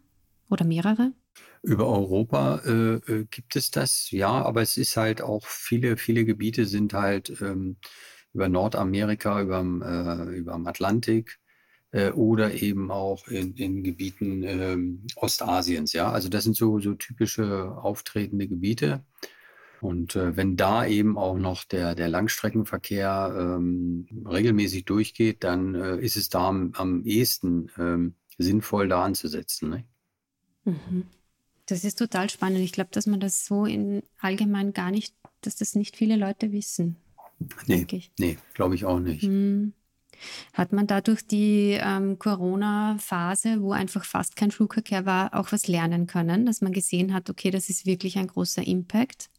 oder 0.49 0.65
mehrere? 0.65 1.13
Über 1.61 1.87
Europa 1.87 2.61
äh, 2.65 2.95
äh, 2.95 3.25
gibt 3.29 3.55
es 3.55 3.71
das, 3.71 4.11
ja, 4.11 4.29
aber 4.29 4.61
es 4.61 4.77
ist 4.77 4.97
halt 4.97 5.21
auch 5.21 5.45
viele, 5.45 5.97
viele 5.97 6.25
Gebiete 6.25 6.65
sind 6.65 6.93
halt 6.93 7.41
ähm, 7.41 7.77
über 8.33 8.49
Nordamerika, 8.49 9.41
über 9.41 9.59
äh, 9.59 10.37
überm 10.37 10.67
Atlantik 10.67 11.39
äh, 11.91 12.11
oder 12.11 12.53
eben 12.53 12.91
auch 12.91 13.27
in, 13.27 13.55
in 13.55 13.83
Gebieten 13.83 14.43
ähm, 14.43 15.07
Ostasiens, 15.15 15.93
ja. 15.93 16.11
Also 16.11 16.29
das 16.29 16.43
sind 16.43 16.55
so, 16.55 16.79
so 16.79 16.93
typische 16.93 17.71
auftretende 17.77 18.47
Gebiete. 18.47 19.03
Und 19.81 20.15
äh, 20.15 20.35
wenn 20.35 20.57
da 20.57 20.85
eben 20.85 21.17
auch 21.17 21.37
noch 21.37 21.63
der, 21.63 21.95
der 21.95 22.09
Langstreckenverkehr 22.09 23.33
ähm, 23.37 24.07
regelmäßig 24.25 24.85
durchgeht, 24.85 25.43
dann 25.43 25.75
äh, 25.75 25.97
ist 25.97 26.17
es 26.17 26.29
da 26.29 26.47
am, 26.49 26.71
am 26.75 27.03
ehesten 27.03 27.71
ähm, 27.77 28.15
sinnvoll, 28.37 28.87
da 28.87 29.03
anzusetzen. 29.03 29.69
Ne? 29.69 29.83
Mhm. 30.65 31.05
Das 31.65 31.83
ist 31.83 31.99
total 31.99 32.29
spannend. 32.29 32.59
Ich 32.59 32.71
glaube, 32.71 32.89
dass 32.91 33.05
man 33.05 33.19
das 33.19 33.45
so 33.45 33.65
in 33.65 34.01
allgemein 34.19 34.73
gar 34.73 34.91
nicht, 34.91 35.13
dass 35.41 35.55
das 35.55 35.75
nicht 35.75 35.95
viele 35.95 36.15
Leute 36.15 36.51
wissen. 36.51 36.97
Nee, 37.67 37.85
nee 38.19 38.37
glaube 38.53 38.75
ich 38.75 38.85
auch 38.85 38.99
nicht. 38.99 39.23
Mhm. 39.23 39.73
Hat 40.53 40.73
man 40.73 40.87
dadurch 40.87 41.25
die 41.25 41.77
ähm, 41.79 42.19
Corona-Phase, 42.19 43.61
wo 43.61 43.71
einfach 43.71 44.03
fast 44.03 44.35
kein 44.35 44.51
Flugverkehr 44.51 45.05
war, 45.05 45.33
auch 45.33 45.51
was 45.51 45.67
lernen 45.67 46.07
können, 46.07 46.45
dass 46.45 46.61
man 46.61 46.73
gesehen 46.73 47.13
hat, 47.13 47.29
okay, 47.29 47.51
das 47.51 47.69
ist 47.69 47.85
wirklich 47.85 48.17
ein 48.17 48.27
großer 48.27 48.65
Impact? 48.65 49.29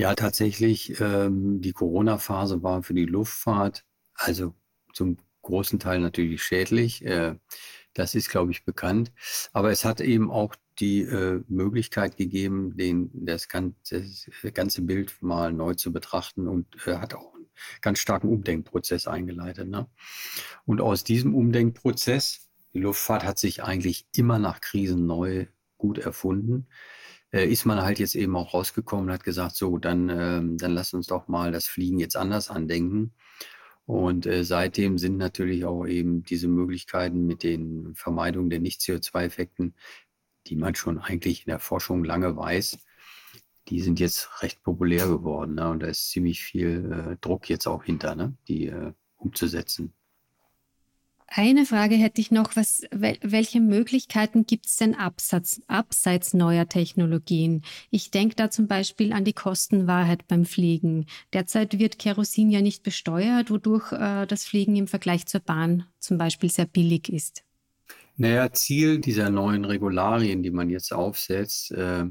Ja, 0.00 0.14
tatsächlich, 0.14 0.98
ähm, 0.98 1.60
die 1.60 1.74
Corona-Phase 1.74 2.62
war 2.62 2.82
für 2.82 2.94
die 2.94 3.04
Luftfahrt, 3.04 3.84
also 4.14 4.54
zum 4.94 5.18
großen 5.42 5.78
Teil 5.78 6.00
natürlich 6.00 6.42
schädlich. 6.42 7.04
Äh, 7.04 7.34
das 7.92 8.14
ist, 8.14 8.30
glaube 8.30 8.50
ich, 8.50 8.64
bekannt. 8.64 9.12
Aber 9.52 9.70
es 9.70 9.84
hat 9.84 10.00
eben 10.00 10.30
auch 10.30 10.56
die 10.78 11.02
äh, 11.02 11.42
Möglichkeit 11.48 12.16
gegeben, 12.16 12.78
den, 12.78 13.10
das, 13.12 13.48
ganze, 13.50 14.06
das 14.42 14.54
ganze 14.54 14.80
Bild 14.80 15.20
mal 15.20 15.52
neu 15.52 15.74
zu 15.74 15.92
betrachten 15.92 16.48
und 16.48 16.66
äh, 16.86 16.96
hat 16.96 17.12
auch 17.12 17.34
einen 17.34 17.50
ganz 17.82 17.98
starken 17.98 18.30
Umdenkprozess 18.30 19.06
eingeleitet. 19.06 19.68
Ne? 19.68 19.86
Und 20.64 20.80
aus 20.80 21.04
diesem 21.04 21.34
Umdenkprozess, 21.34 22.48
die 22.72 22.80
Luftfahrt 22.80 23.24
hat 23.24 23.38
sich 23.38 23.62
eigentlich 23.62 24.06
immer 24.16 24.38
nach 24.38 24.62
Krisen 24.62 25.04
neu 25.04 25.44
gut 25.76 25.98
erfunden 25.98 26.68
äh, 27.32 27.46
ist 27.46 27.64
man 27.64 27.82
halt 27.82 27.98
jetzt 27.98 28.14
eben 28.14 28.36
auch 28.36 28.54
rausgekommen 28.54 29.06
und 29.06 29.12
hat 29.12 29.24
gesagt, 29.24 29.56
so, 29.56 29.78
dann, 29.78 30.08
ähm, 30.08 30.58
dann 30.58 30.72
lass 30.72 30.94
uns 30.94 31.06
doch 31.06 31.28
mal 31.28 31.52
das 31.52 31.66
Fliegen 31.66 31.98
jetzt 31.98 32.16
anders 32.16 32.50
andenken. 32.50 33.12
Und 33.86 34.26
äh, 34.26 34.44
seitdem 34.44 34.98
sind 34.98 35.16
natürlich 35.16 35.64
auch 35.64 35.84
eben 35.86 36.22
diese 36.22 36.48
Möglichkeiten 36.48 37.26
mit 37.26 37.42
den 37.42 37.94
Vermeidungen 37.96 38.50
der 38.50 38.60
Nicht-CO2-Effekten, 38.60 39.74
die 40.46 40.56
man 40.56 40.74
schon 40.74 40.98
eigentlich 40.98 41.46
in 41.46 41.50
der 41.50 41.58
Forschung 41.58 42.04
lange 42.04 42.36
weiß, 42.36 42.78
die 43.68 43.80
sind 43.80 44.00
jetzt 44.00 44.42
recht 44.42 44.62
populär 44.62 45.06
geworden. 45.06 45.54
Ne? 45.54 45.68
Und 45.70 45.80
da 45.82 45.88
ist 45.88 46.10
ziemlich 46.10 46.42
viel 46.42 47.12
äh, 47.12 47.16
Druck 47.20 47.48
jetzt 47.48 47.66
auch 47.66 47.84
hinter, 47.84 48.14
ne? 48.14 48.36
die 48.48 48.66
äh, 48.66 48.92
umzusetzen. 49.16 49.92
Eine 51.32 51.64
Frage 51.64 51.94
hätte 51.94 52.20
ich 52.20 52.32
noch. 52.32 52.56
Was, 52.56 52.82
welche 52.90 53.60
Möglichkeiten 53.60 54.46
gibt 54.46 54.66
es 54.66 54.76
denn 54.76 54.96
abseits, 54.96 55.62
abseits 55.68 56.34
neuer 56.34 56.68
Technologien? 56.68 57.62
Ich 57.90 58.10
denke 58.10 58.34
da 58.34 58.50
zum 58.50 58.66
Beispiel 58.66 59.12
an 59.12 59.24
die 59.24 59.32
Kostenwahrheit 59.32 60.26
beim 60.26 60.44
Fliegen. 60.44 61.06
Derzeit 61.32 61.78
wird 61.78 62.00
Kerosin 62.00 62.50
ja 62.50 62.60
nicht 62.60 62.82
besteuert, 62.82 63.48
wodurch 63.48 63.92
äh, 63.92 64.26
das 64.26 64.44
Fliegen 64.44 64.74
im 64.74 64.88
Vergleich 64.88 65.26
zur 65.26 65.40
Bahn 65.40 65.84
zum 66.00 66.18
Beispiel 66.18 66.50
sehr 66.50 66.66
billig 66.66 67.08
ist. 67.08 67.44
Naja, 68.16 68.50
Ziel 68.52 68.98
dieser 68.98 69.30
neuen 69.30 69.64
Regularien, 69.64 70.42
die 70.42 70.50
man 70.50 70.68
jetzt 70.68 70.92
aufsetzt, 70.92 71.70
äh, 71.70 72.06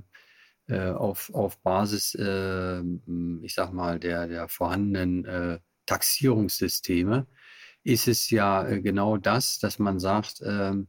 äh, 0.69 0.91
auf, 0.91 1.29
auf 1.33 1.59
Basis, 1.59 2.15
äh, 2.15 2.81
ich 3.41 3.53
sag 3.53 3.73
mal, 3.73 3.99
der, 3.99 4.29
der 4.29 4.47
vorhandenen 4.47 5.25
äh, 5.25 5.59
Taxierungssysteme, 5.87 7.27
ist 7.83 8.07
es 8.07 8.29
ja 8.29 8.67
äh, 8.67 8.81
genau 8.81 9.17
das, 9.17 9.59
dass 9.59 9.79
man 9.79 9.99
sagt, 9.99 10.41
ähm, 10.45 10.87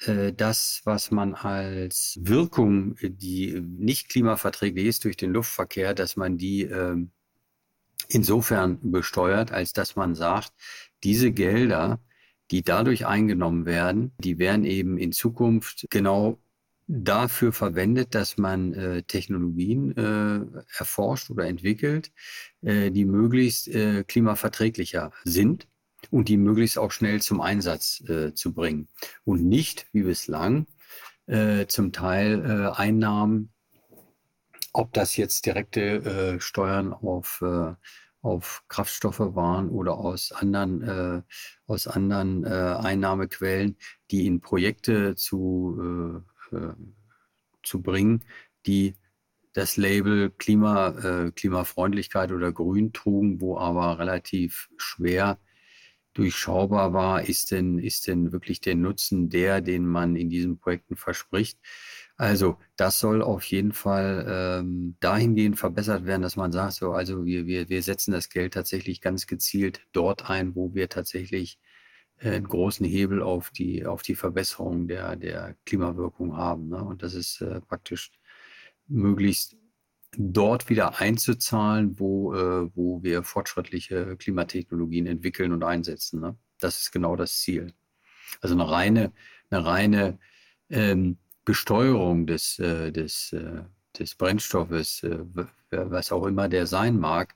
äh, 0.00 0.32
das, 0.32 0.82
was 0.84 1.10
man 1.10 1.34
als 1.34 2.18
Wirkung, 2.20 2.96
äh, 2.98 3.10
die 3.10 3.60
nicht 3.60 4.08
klimaverträglich 4.08 4.86
ist 4.86 5.04
durch 5.04 5.16
den 5.16 5.32
Luftverkehr, 5.32 5.94
dass 5.94 6.16
man 6.16 6.38
die 6.38 6.62
ähm, 6.62 7.10
insofern 8.08 8.78
besteuert, 8.92 9.52
als 9.52 9.72
dass 9.72 9.96
man 9.96 10.14
sagt, 10.14 10.52
diese 11.02 11.32
Gelder, 11.32 12.00
die 12.50 12.62
dadurch 12.62 13.06
eingenommen 13.06 13.66
werden, 13.66 14.12
die 14.18 14.38
werden 14.38 14.64
eben 14.64 14.98
in 14.98 15.12
Zukunft 15.12 15.86
genau 15.90 16.38
dafür 16.88 17.52
verwendet, 17.52 18.14
dass 18.14 18.38
man 18.38 18.72
äh, 18.74 19.02
Technologien 19.02 19.96
äh, 19.96 20.62
erforscht 20.78 21.30
oder 21.30 21.46
entwickelt, 21.46 22.12
äh, 22.62 22.92
die 22.92 23.04
möglichst 23.04 23.68
klimaverträglicher 24.06 25.10
sind 25.24 25.66
und 26.10 26.28
die 26.28 26.36
möglichst 26.36 26.78
auch 26.78 26.92
schnell 26.92 27.20
zum 27.20 27.40
Einsatz 27.40 28.02
äh, 28.08 28.34
zu 28.34 28.52
bringen. 28.52 28.88
Und 29.24 29.44
nicht 29.44 29.86
wie 29.92 30.02
bislang 30.02 30.66
äh, 31.26 31.66
zum 31.66 31.92
Teil 31.92 32.44
äh, 32.44 32.76
Einnahmen, 32.76 33.52
ob 34.76 34.92
das 34.92 35.16
jetzt 35.16 35.46
direkte 35.46 35.80
äh, 35.80 36.40
Steuern 36.40 36.92
auf, 36.92 37.42
äh, 37.42 37.72
auf 38.20 38.62
Kraftstoffe 38.68 39.20
waren 39.20 39.70
oder 39.70 39.96
aus 39.96 40.32
anderen, 40.32 40.82
äh, 40.82 41.22
aus 41.66 41.86
anderen 41.86 42.44
Einnahmequellen, 42.44 43.76
die 44.10 44.26
in 44.26 44.40
Projekte 44.40 45.14
zu, 45.14 46.22
zu 47.62 47.82
bringen, 47.82 48.24
die 48.66 48.96
das 49.52 49.76
Label 49.76 50.30
Klima, 50.30 51.30
Klimafreundlichkeit 51.34 52.30
oder 52.30 52.52
Grün 52.52 52.92
trugen, 52.92 53.40
wo 53.40 53.58
aber 53.58 53.98
relativ 53.98 54.68
schwer 54.76 55.38
durchschaubar 56.16 56.92
war, 56.94 57.22
ist 57.22 57.50
denn, 57.50 57.78
ist 57.78 58.06
denn 58.06 58.32
wirklich 58.32 58.60
der 58.60 58.74
Nutzen 58.74 59.28
der, 59.28 59.60
den 59.60 59.86
man 59.86 60.16
in 60.16 60.30
diesen 60.30 60.58
Projekten 60.58 60.96
verspricht. 60.96 61.58
Also 62.16 62.58
das 62.76 62.98
soll 62.98 63.22
auf 63.22 63.44
jeden 63.44 63.72
Fall 63.72 64.26
ähm, 64.28 64.96
dahingehend 65.00 65.58
verbessert 65.58 66.06
werden, 66.06 66.22
dass 66.22 66.36
man 66.36 66.52
sagt, 66.52 66.72
so, 66.74 66.92
also 66.92 67.26
wir, 67.26 67.46
wir, 67.46 67.68
wir 67.68 67.82
setzen 67.82 68.12
das 68.12 68.30
Geld 68.30 68.54
tatsächlich 68.54 69.02
ganz 69.02 69.26
gezielt 69.26 69.82
dort 69.92 70.30
ein, 70.30 70.54
wo 70.54 70.74
wir 70.74 70.88
tatsächlich 70.88 71.58
äh, 72.18 72.30
einen 72.30 72.48
großen 72.48 72.86
Hebel 72.86 73.22
auf 73.22 73.50
die, 73.50 73.84
auf 73.84 74.00
die 74.02 74.14
Verbesserung 74.14 74.88
der, 74.88 75.16
der 75.16 75.56
Klimawirkung 75.66 76.36
haben. 76.36 76.68
Ne? 76.70 76.82
Und 76.82 77.02
das 77.02 77.14
ist 77.14 77.42
äh, 77.42 77.60
praktisch 77.60 78.10
möglichst 78.88 79.56
dort 80.16 80.68
wieder 80.68 81.00
einzuzahlen, 81.00 81.98
wo, 81.98 82.34
äh, 82.34 82.70
wo 82.74 83.02
wir 83.02 83.22
fortschrittliche 83.22 84.16
Klimatechnologien 84.16 85.06
entwickeln 85.06 85.52
und 85.52 85.64
einsetzen. 85.64 86.20
Ne? 86.20 86.36
Das 86.58 86.80
ist 86.80 86.92
genau 86.92 87.16
das 87.16 87.38
Ziel. 87.40 87.72
Also 88.40 88.54
eine 88.54 88.70
reine, 88.70 89.12
eine 89.50 89.64
reine 89.64 90.18
ähm, 90.70 91.18
Besteuerung 91.44 92.26
des, 92.26 92.58
äh, 92.58 92.92
des, 92.92 93.32
äh, 93.32 93.62
des 93.98 94.14
Brennstoffes, 94.14 95.02
äh, 95.02 95.18
was 95.70 96.12
auch 96.12 96.26
immer 96.26 96.48
der 96.48 96.66
sein 96.66 96.98
mag, 96.98 97.34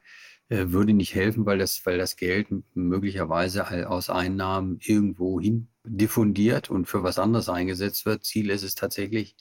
äh, 0.49 0.67
würde 0.69 0.93
nicht 0.93 1.15
helfen, 1.15 1.47
weil 1.47 1.59
das, 1.59 1.85
weil 1.87 1.99
das 1.99 2.17
Geld 2.17 2.49
möglicherweise 2.75 3.89
aus 3.89 4.11
Einnahmen 4.11 4.79
irgendwo 4.81 5.41
hin 5.41 5.69
diffundiert 5.85 6.71
und 6.71 6.87
für 6.87 7.03
was 7.03 7.19
anderes 7.19 7.49
eingesetzt 7.49 8.05
wird. 8.05 8.25
Ziel 8.25 8.51
ist 8.51 8.63
es 8.63 8.75
tatsächlich, 8.75 9.37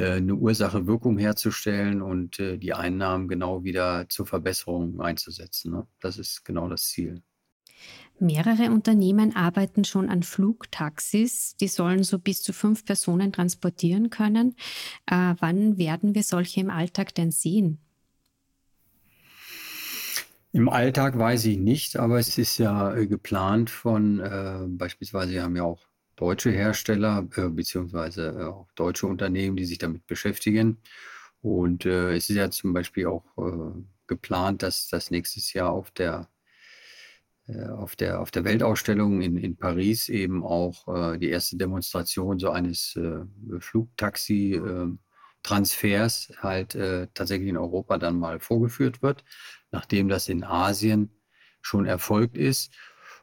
eine 0.00 0.34
Ursache-Wirkung 0.34 1.18
herzustellen 1.18 2.02
und 2.02 2.38
äh, 2.38 2.58
die 2.58 2.72
Einnahmen 2.74 3.28
genau 3.28 3.64
wieder 3.64 4.06
zur 4.08 4.26
Verbesserung 4.26 5.00
einzusetzen. 5.00 5.72
Ne? 5.72 5.86
Das 6.00 6.18
ist 6.18 6.44
genau 6.44 6.68
das 6.68 6.84
Ziel. 6.84 7.22
Mehrere 8.18 8.70
Unternehmen 8.70 9.34
arbeiten 9.34 9.84
schon 9.84 10.08
an 10.08 10.22
Flugtaxis. 10.22 11.56
Die 11.56 11.66
sollen 11.66 12.04
so 12.04 12.18
bis 12.18 12.42
zu 12.42 12.52
fünf 12.52 12.84
Personen 12.84 13.32
transportieren 13.32 14.10
können. 14.10 14.54
Äh, 15.06 15.34
wann 15.40 15.76
werden 15.76 16.14
wir 16.14 16.22
solche 16.22 16.60
im 16.60 16.70
Alltag 16.70 17.14
denn 17.14 17.32
sehen? 17.32 17.78
Im 20.52 20.68
Alltag 20.68 21.18
weiß 21.18 21.46
ich 21.46 21.58
nicht, 21.58 21.96
aber 21.96 22.18
es 22.18 22.36
ist 22.36 22.58
ja 22.58 22.94
äh, 22.94 23.06
geplant 23.06 23.70
von 23.70 24.20
äh, 24.20 24.58
beispielsweise, 24.68 25.32
wir 25.32 25.42
haben 25.42 25.56
ja 25.56 25.64
auch 25.64 25.80
deutsche 26.22 26.52
Hersteller 26.52 27.26
äh, 27.34 27.48
beziehungsweise 27.48 28.28
äh, 28.28 28.44
auch 28.44 28.70
deutsche 28.76 29.08
Unternehmen, 29.08 29.56
die 29.56 29.64
sich 29.64 29.78
damit 29.78 30.06
beschäftigen. 30.06 30.80
Und 31.40 31.84
äh, 31.84 32.14
es 32.14 32.30
ist 32.30 32.36
ja 32.36 32.48
zum 32.48 32.72
Beispiel 32.72 33.06
auch 33.06 33.24
äh, 33.38 33.72
geplant, 34.06 34.62
dass 34.62 34.86
das 34.86 35.10
nächstes 35.10 35.52
Jahr 35.52 35.72
auf 35.72 35.90
der 35.90 36.28
äh, 37.48 37.66
auf 37.66 37.96
der, 37.96 38.20
auf 38.20 38.30
der 38.30 38.44
Weltausstellung 38.44 39.20
in, 39.20 39.36
in 39.36 39.56
Paris 39.56 40.08
eben 40.08 40.44
auch 40.44 41.18
die 41.18 41.30
erste 41.30 41.56
Demonstration 41.56 42.38
so 42.38 42.50
eines 42.50 42.96
Flugtaxi-Transfers 43.58 46.32
halt 46.38 46.78
tatsächlich 47.14 47.48
in 47.48 47.56
Europa 47.56 47.98
dann 47.98 48.16
mal 48.16 48.38
vorgeführt 48.38 49.02
wird, 49.02 49.24
nachdem 49.72 50.08
das 50.08 50.28
in 50.28 50.44
Asien 50.44 51.10
schon 51.62 51.84
erfolgt 51.84 52.36
ist. 52.36 52.72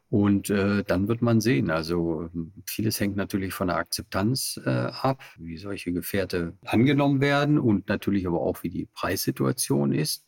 Und 0.10 0.50
äh, 0.50 0.84
dann 0.84 1.08
wird 1.08 1.22
man 1.22 1.40
sehen. 1.40 1.70
Also 1.70 2.30
vieles 2.66 3.00
hängt 3.00 3.16
natürlich 3.16 3.54
von 3.54 3.68
der 3.68 3.78
Akzeptanz 3.78 4.60
äh, 4.66 4.70
ab, 4.70 5.22
wie 5.38 5.58
solche 5.58 5.94
Gefährte 5.94 6.58
angenommen 6.66 7.22
werden 7.22 7.60
und 7.60 7.88
natürlich 7.90 8.26
aber 8.26 8.42
auch, 8.42 8.64
wie 8.64 8.70
die 8.70 8.88
Preissituation 8.88 9.94
ist. 9.94 10.26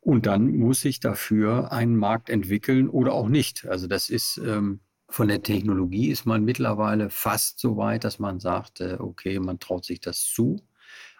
Und 0.00 0.24
dann 0.24 0.56
muss 0.56 0.80
sich 0.80 1.00
dafür 1.00 1.72
ein 1.72 1.96
Markt 1.96 2.30
entwickeln 2.30 2.88
oder 2.88 3.12
auch 3.12 3.28
nicht. 3.28 3.66
Also 3.66 3.86
das 3.86 4.08
ist 4.08 4.38
ähm, 4.38 4.80
von 5.08 5.28
der 5.28 5.42
Technologie 5.42 6.10
ist 6.10 6.26
man 6.26 6.44
mittlerweile 6.44 7.10
fast 7.10 7.58
so 7.58 7.76
weit, 7.76 8.04
dass 8.04 8.18
man 8.18 8.40
sagt, 8.40 8.80
äh, 8.80 8.96
okay, 8.98 9.38
man 9.40 9.58
traut 9.58 9.84
sich 9.84 10.00
das 10.00 10.22
zu. 10.24 10.62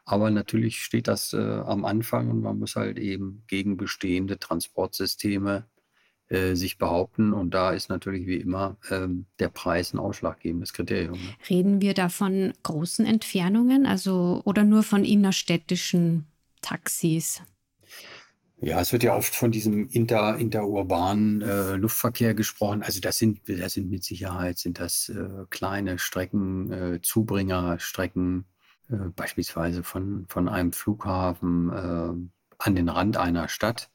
Aber 0.04 0.30
natürlich 0.30 0.82
steht 0.82 1.08
das 1.08 1.32
äh, 1.32 1.36
am 1.38 1.84
Anfang 1.84 2.30
und 2.30 2.40
man 2.40 2.58
muss 2.58 2.76
halt 2.76 2.98
eben 2.98 3.42
gegen 3.48 3.76
bestehende 3.76 4.38
Transportsysteme 4.38 5.66
äh, 6.28 6.54
sich 6.54 6.78
behaupten. 6.78 7.32
Und 7.32 7.54
da 7.54 7.70
ist 7.72 7.88
natürlich 7.88 8.26
wie 8.26 8.36
immer 8.36 8.76
ähm, 8.90 9.26
der 9.38 9.48
Preis 9.48 9.94
ein 9.94 9.98
ausschlaggebendes 9.98 10.72
Kriterium. 10.72 11.18
Ne? 11.18 11.36
Reden 11.48 11.80
wir 11.80 11.94
da 11.94 12.08
von 12.08 12.52
großen 12.62 13.06
Entfernungen, 13.06 13.86
also 13.86 14.42
oder 14.44 14.64
nur 14.64 14.82
von 14.82 15.04
innerstädtischen 15.04 16.26
Taxis? 16.62 17.42
Ja, 18.58 18.80
es 18.80 18.92
wird 18.92 19.02
ja 19.02 19.14
oft 19.14 19.34
von 19.34 19.52
diesem 19.52 19.86
inter, 19.88 20.38
interurbanen 20.38 21.42
äh, 21.42 21.76
Luftverkehr 21.76 22.34
gesprochen. 22.34 22.82
Also 22.82 23.00
das 23.00 23.18
sind, 23.18 23.42
das 23.46 23.74
sind 23.74 23.90
mit 23.90 24.02
Sicherheit 24.02 24.58
sind 24.58 24.80
das 24.80 25.10
äh, 25.10 25.44
kleine 25.50 25.98
Strecken, 25.98 26.72
äh, 26.72 27.00
Zubringerstrecken, 27.02 28.46
äh, 28.88 29.10
beispielsweise 29.14 29.82
von, 29.82 30.24
von 30.28 30.48
einem 30.48 30.72
Flughafen 30.72 31.70
äh, 31.70 32.14
an 32.58 32.74
den 32.74 32.88
Rand 32.88 33.16
einer 33.18 33.48
Stadt 33.48 33.90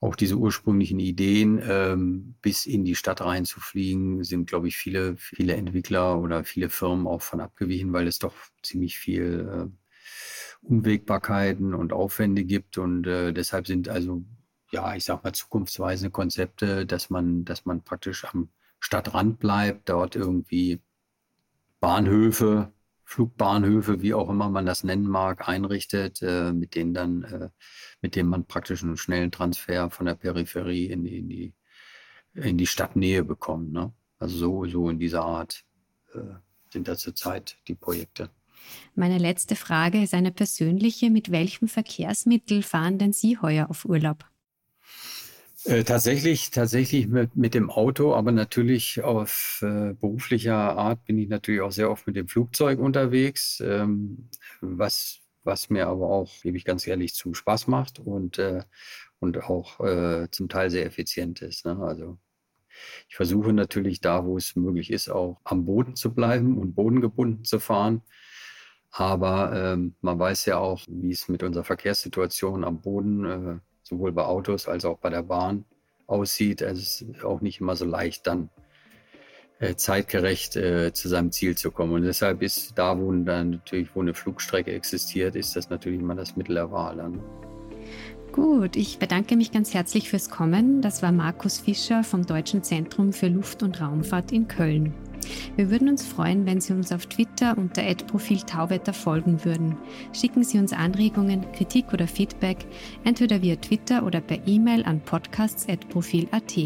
auch 0.00 0.14
diese 0.14 0.36
ursprünglichen 0.36 1.00
Ideen, 1.00 1.60
ähm, 1.62 2.34
bis 2.40 2.66
in 2.66 2.84
die 2.84 2.94
Stadt 2.94 3.20
reinzufliegen, 3.20 4.22
sind, 4.22 4.48
glaube 4.48 4.68
ich, 4.68 4.76
viele, 4.76 5.16
viele 5.16 5.56
Entwickler 5.56 6.20
oder 6.20 6.44
viele 6.44 6.68
Firmen 6.68 7.06
auch 7.06 7.22
von 7.22 7.40
abgewichen, 7.40 7.92
weil 7.92 8.06
es 8.06 8.18
doch 8.20 8.34
ziemlich 8.62 8.98
viel 8.98 9.70
äh, 9.72 10.66
Unwägbarkeiten 10.66 11.74
und 11.74 11.92
Aufwände 11.92 12.44
gibt. 12.44 12.78
Und 12.78 13.06
äh, 13.06 13.32
deshalb 13.32 13.66
sind 13.66 13.88
also, 13.88 14.22
ja, 14.70 14.94
ich 14.94 15.04
sag 15.04 15.24
mal, 15.24 15.32
zukunftsweisende 15.32 16.10
Konzepte, 16.10 16.86
dass 16.86 17.10
man, 17.10 17.44
dass 17.44 17.64
man 17.64 17.82
praktisch 17.82 18.24
am 18.24 18.50
Stadtrand 18.78 19.40
bleibt, 19.40 19.88
dort 19.88 20.14
irgendwie 20.14 20.80
Bahnhöfe 21.80 22.72
Flugbahnhöfe, 23.08 24.02
wie 24.02 24.12
auch 24.12 24.28
immer 24.28 24.50
man 24.50 24.66
das 24.66 24.84
nennen 24.84 25.08
mag, 25.08 25.48
einrichtet, 25.48 26.20
äh, 26.20 26.52
mit 26.52 26.74
denen 26.74 26.92
dann, 26.92 27.22
äh, 27.22 27.48
mit 28.02 28.14
denen 28.14 28.28
man 28.28 28.44
praktisch 28.44 28.82
einen 28.82 28.98
schnellen 28.98 29.32
Transfer 29.32 29.88
von 29.88 30.04
der 30.04 30.14
Peripherie 30.14 30.90
in 30.90 31.04
die, 31.04 31.16
in 31.16 31.28
die, 31.30 31.54
in 32.34 32.58
die 32.58 32.66
Stadtnähe 32.66 33.24
bekommt. 33.24 33.72
Ne? 33.72 33.94
Also 34.18 34.36
so, 34.36 34.66
so 34.66 34.90
in 34.90 34.98
dieser 34.98 35.22
Art 35.22 35.64
äh, 36.12 36.18
sind 36.70 36.86
da 36.86 36.98
zurzeit 36.98 37.56
die 37.66 37.74
Projekte. 37.74 38.28
Meine 38.94 39.16
letzte 39.16 39.56
Frage 39.56 40.02
ist 40.02 40.12
eine 40.12 40.30
persönliche. 40.30 41.08
Mit 41.08 41.30
welchem 41.30 41.66
Verkehrsmittel 41.66 42.62
fahren 42.62 42.98
denn 42.98 43.14
Sie 43.14 43.38
heuer 43.38 43.70
auf 43.70 43.86
Urlaub? 43.86 44.27
Äh, 45.64 45.82
tatsächlich, 45.84 46.50
tatsächlich 46.50 47.08
mit, 47.08 47.36
mit 47.36 47.54
dem 47.54 47.70
Auto, 47.70 48.14
aber 48.14 48.30
natürlich 48.32 49.02
auf 49.02 49.60
äh, 49.62 49.92
beruflicher 49.94 50.54
Art 50.54 51.04
bin 51.04 51.18
ich 51.18 51.28
natürlich 51.28 51.60
auch 51.62 51.72
sehr 51.72 51.90
oft 51.90 52.06
mit 52.06 52.16
dem 52.16 52.28
Flugzeug 52.28 52.78
unterwegs, 52.78 53.60
ähm, 53.60 54.28
was, 54.60 55.20
was 55.42 55.68
mir 55.68 55.88
aber 55.88 56.08
auch, 56.10 56.30
gebe 56.42 56.56
ich 56.56 56.64
ganz 56.64 56.86
ehrlich 56.86 57.14
zu, 57.14 57.34
Spaß 57.34 57.66
macht 57.66 57.98
und, 57.98 58.38
äh, 58.38 58.62
und 59.18 59.42
auch 59.42 59.80
äh, 59.80 60.28
zum 60.30 60.48
Teil 60.48 60.70
sehr 60.70 60.86
effizient 60.86 61.42
ist. 61.42 61.66
Ne? 61.66 61.76
Also 61.80 62.18
ich 63.08 63.16
versuche 63.16 63.52
natürlich 63.52 64.00
da, 64.00 64.24
wo 64.24 64.36
es 64.36 64.54
möglich 64.56 64.92
ist, 64.92 65.08
auch 65.10 65.40
am 65.44 65.64
Boden 65.64 65.96
zu 65.96 66.14
bleiben 66.14 66.58
und 66.58 66.74
bodengebunden 66.74 67.44
zu 67.44 67.58
fahren. 67.60 68.02
Aber 68.90 69.52
ähm, 69.54 69.94
man 70.00 70.18
weiß 70.18 70.46
ja 70.46 70.58
auch, 70.58 70.84
wie 70.88 71.12
es 71.12 71.28
mit 71.28 71.42
unserer 71.42 71.64
Verkehrssituation 71.64 72.64
am 72.64 72.80
Boden 72.80 73.24
äh, 73.24 73.58
sowohl 73.88 74.12
bei 74.12 74.24
Autos 74.24 74.68
als 74.68 74.84
auch 74.84 74.98
bei 74.98 75.10
der 75.10 75.22
Bahn 75.22 75.64
aussieht. 76.06 76.62
Es 76.62 77.02
ist 77.02 77.24
auch 77.24 77.40
nicht 77.40 77.60
immer 77.60 77.76
so 77.76 77.84
leicht, 77.84 78.26
dann 78.26 78.50
äh, 79.60 79.74
zeitgerecht 79.74 80.56
äh, 80.56 80.92
zu 80.92 81.08
seinem 81.08 81.32
Ziel 81.32 81.56
zu 81.56 81.70
kommen. 81.70 81.92
Und 81.92 82.02
deshalb 82.02 82.42
ist 82.42 82.72
da, 82.76 82.98
wo 82.98 83.12
dann 83.12 83.50
natürlich, 83.50 83.88
wo 83.94 84.00
eine 84.00 84.14
Flugstrecke 84.14 84.72
existiert, 84.72 85.36
ist 85.36 85.56
das 85.56 85.70
natürlich 85.70 86.00
immer 86.00 86.14
das 86.14 86.36
Mittel 86.36 86.54
der 86.54 86.70
Wahl. 86.70 86.96
Dann. 86.96 87.20
Gut, 88.32 88.76
ich 88.76 88.98
bedanke 88.98 89.36
mich 89.36 89.50
ganz 89.52 89.74
herzlich 89.74 90.10
fürs 90.10 90.30
Kommen. 90.30 90.82
Das 90.82 91.02
war 91.02 91.12
Markus 91.12 91.58
Fischer 91.58 92.04
vom 92.04 92.24
Deutschen 92.24 92.62
Zentrum 92.62 93.12
für 93.12 93.28
Luft- 93.28 93.62
und 93.62 93.80
Raumfahrt 93.80 94.32
in 94.32 94.46
Köln. 94.46 94.94
Wir 95.56 95.70
würden 95.70 95.88
uns 95.88 96.06
freuen, 96.06 96.46
wenn 96.46 96.60
Sie 96.60 96.72
uns 96.72 96.92
auf 96.92 97.06
Twitter 97.06 97.56
unter 97.56 97.82
Profil 98.06 98.38
Tauwetter 98.38 98.92
folgen 98.92 99.44
würden. 99.44 99.76
Schicken 100.12 100.44
Sie 100.44 100.58
uns 100.58 100.72
Anregungen, 100.72 101.50
Kritik 101.52 101.92
oder 101.92 102.06
Feedback 102.06 102.66
entweder 103.04 103.42
via 103.42 103.56
Twitter 103.56 104.04
oder 104.04 104.20
per 104.20 104.46
E-Mail 104.46 104.84
an 104.84 105.00
podcasts.profil.at. 105.00 106.56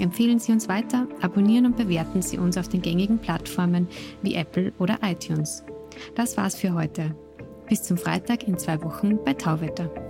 Empfehlen 0.00 0.38
Sie 0.38 0.52
uns 0.52 0.68
weiter, 0.68 1.06
abonnieren 1.20 1.66
und 1.66 1.76
bewerten 1.76 2.22
Sie 2.22 2.38
uns 2.38 2.56
auf 2.56 2.68
den 2.68 2.82
gängigen 2.82 3.18
Plattformen 3.18 3.86
wie 4.22 4.34
Apple 4.34 4.72
oder 4.78 4.98
iTunes. 5.02 5.62
Das 6.14 6.36
war's 6.36 6.54
für 6.54 6.72
heute. 6.72 7.14
Bis 7.68 7.82
zum 7.82 7.98
Freitag 7.98 8.48
in 8.48 8.58
zwei 8.58 8.82
Wochen 8.82 9.18
bei 9.24 9.34
Tauwetter. 9.34 10.09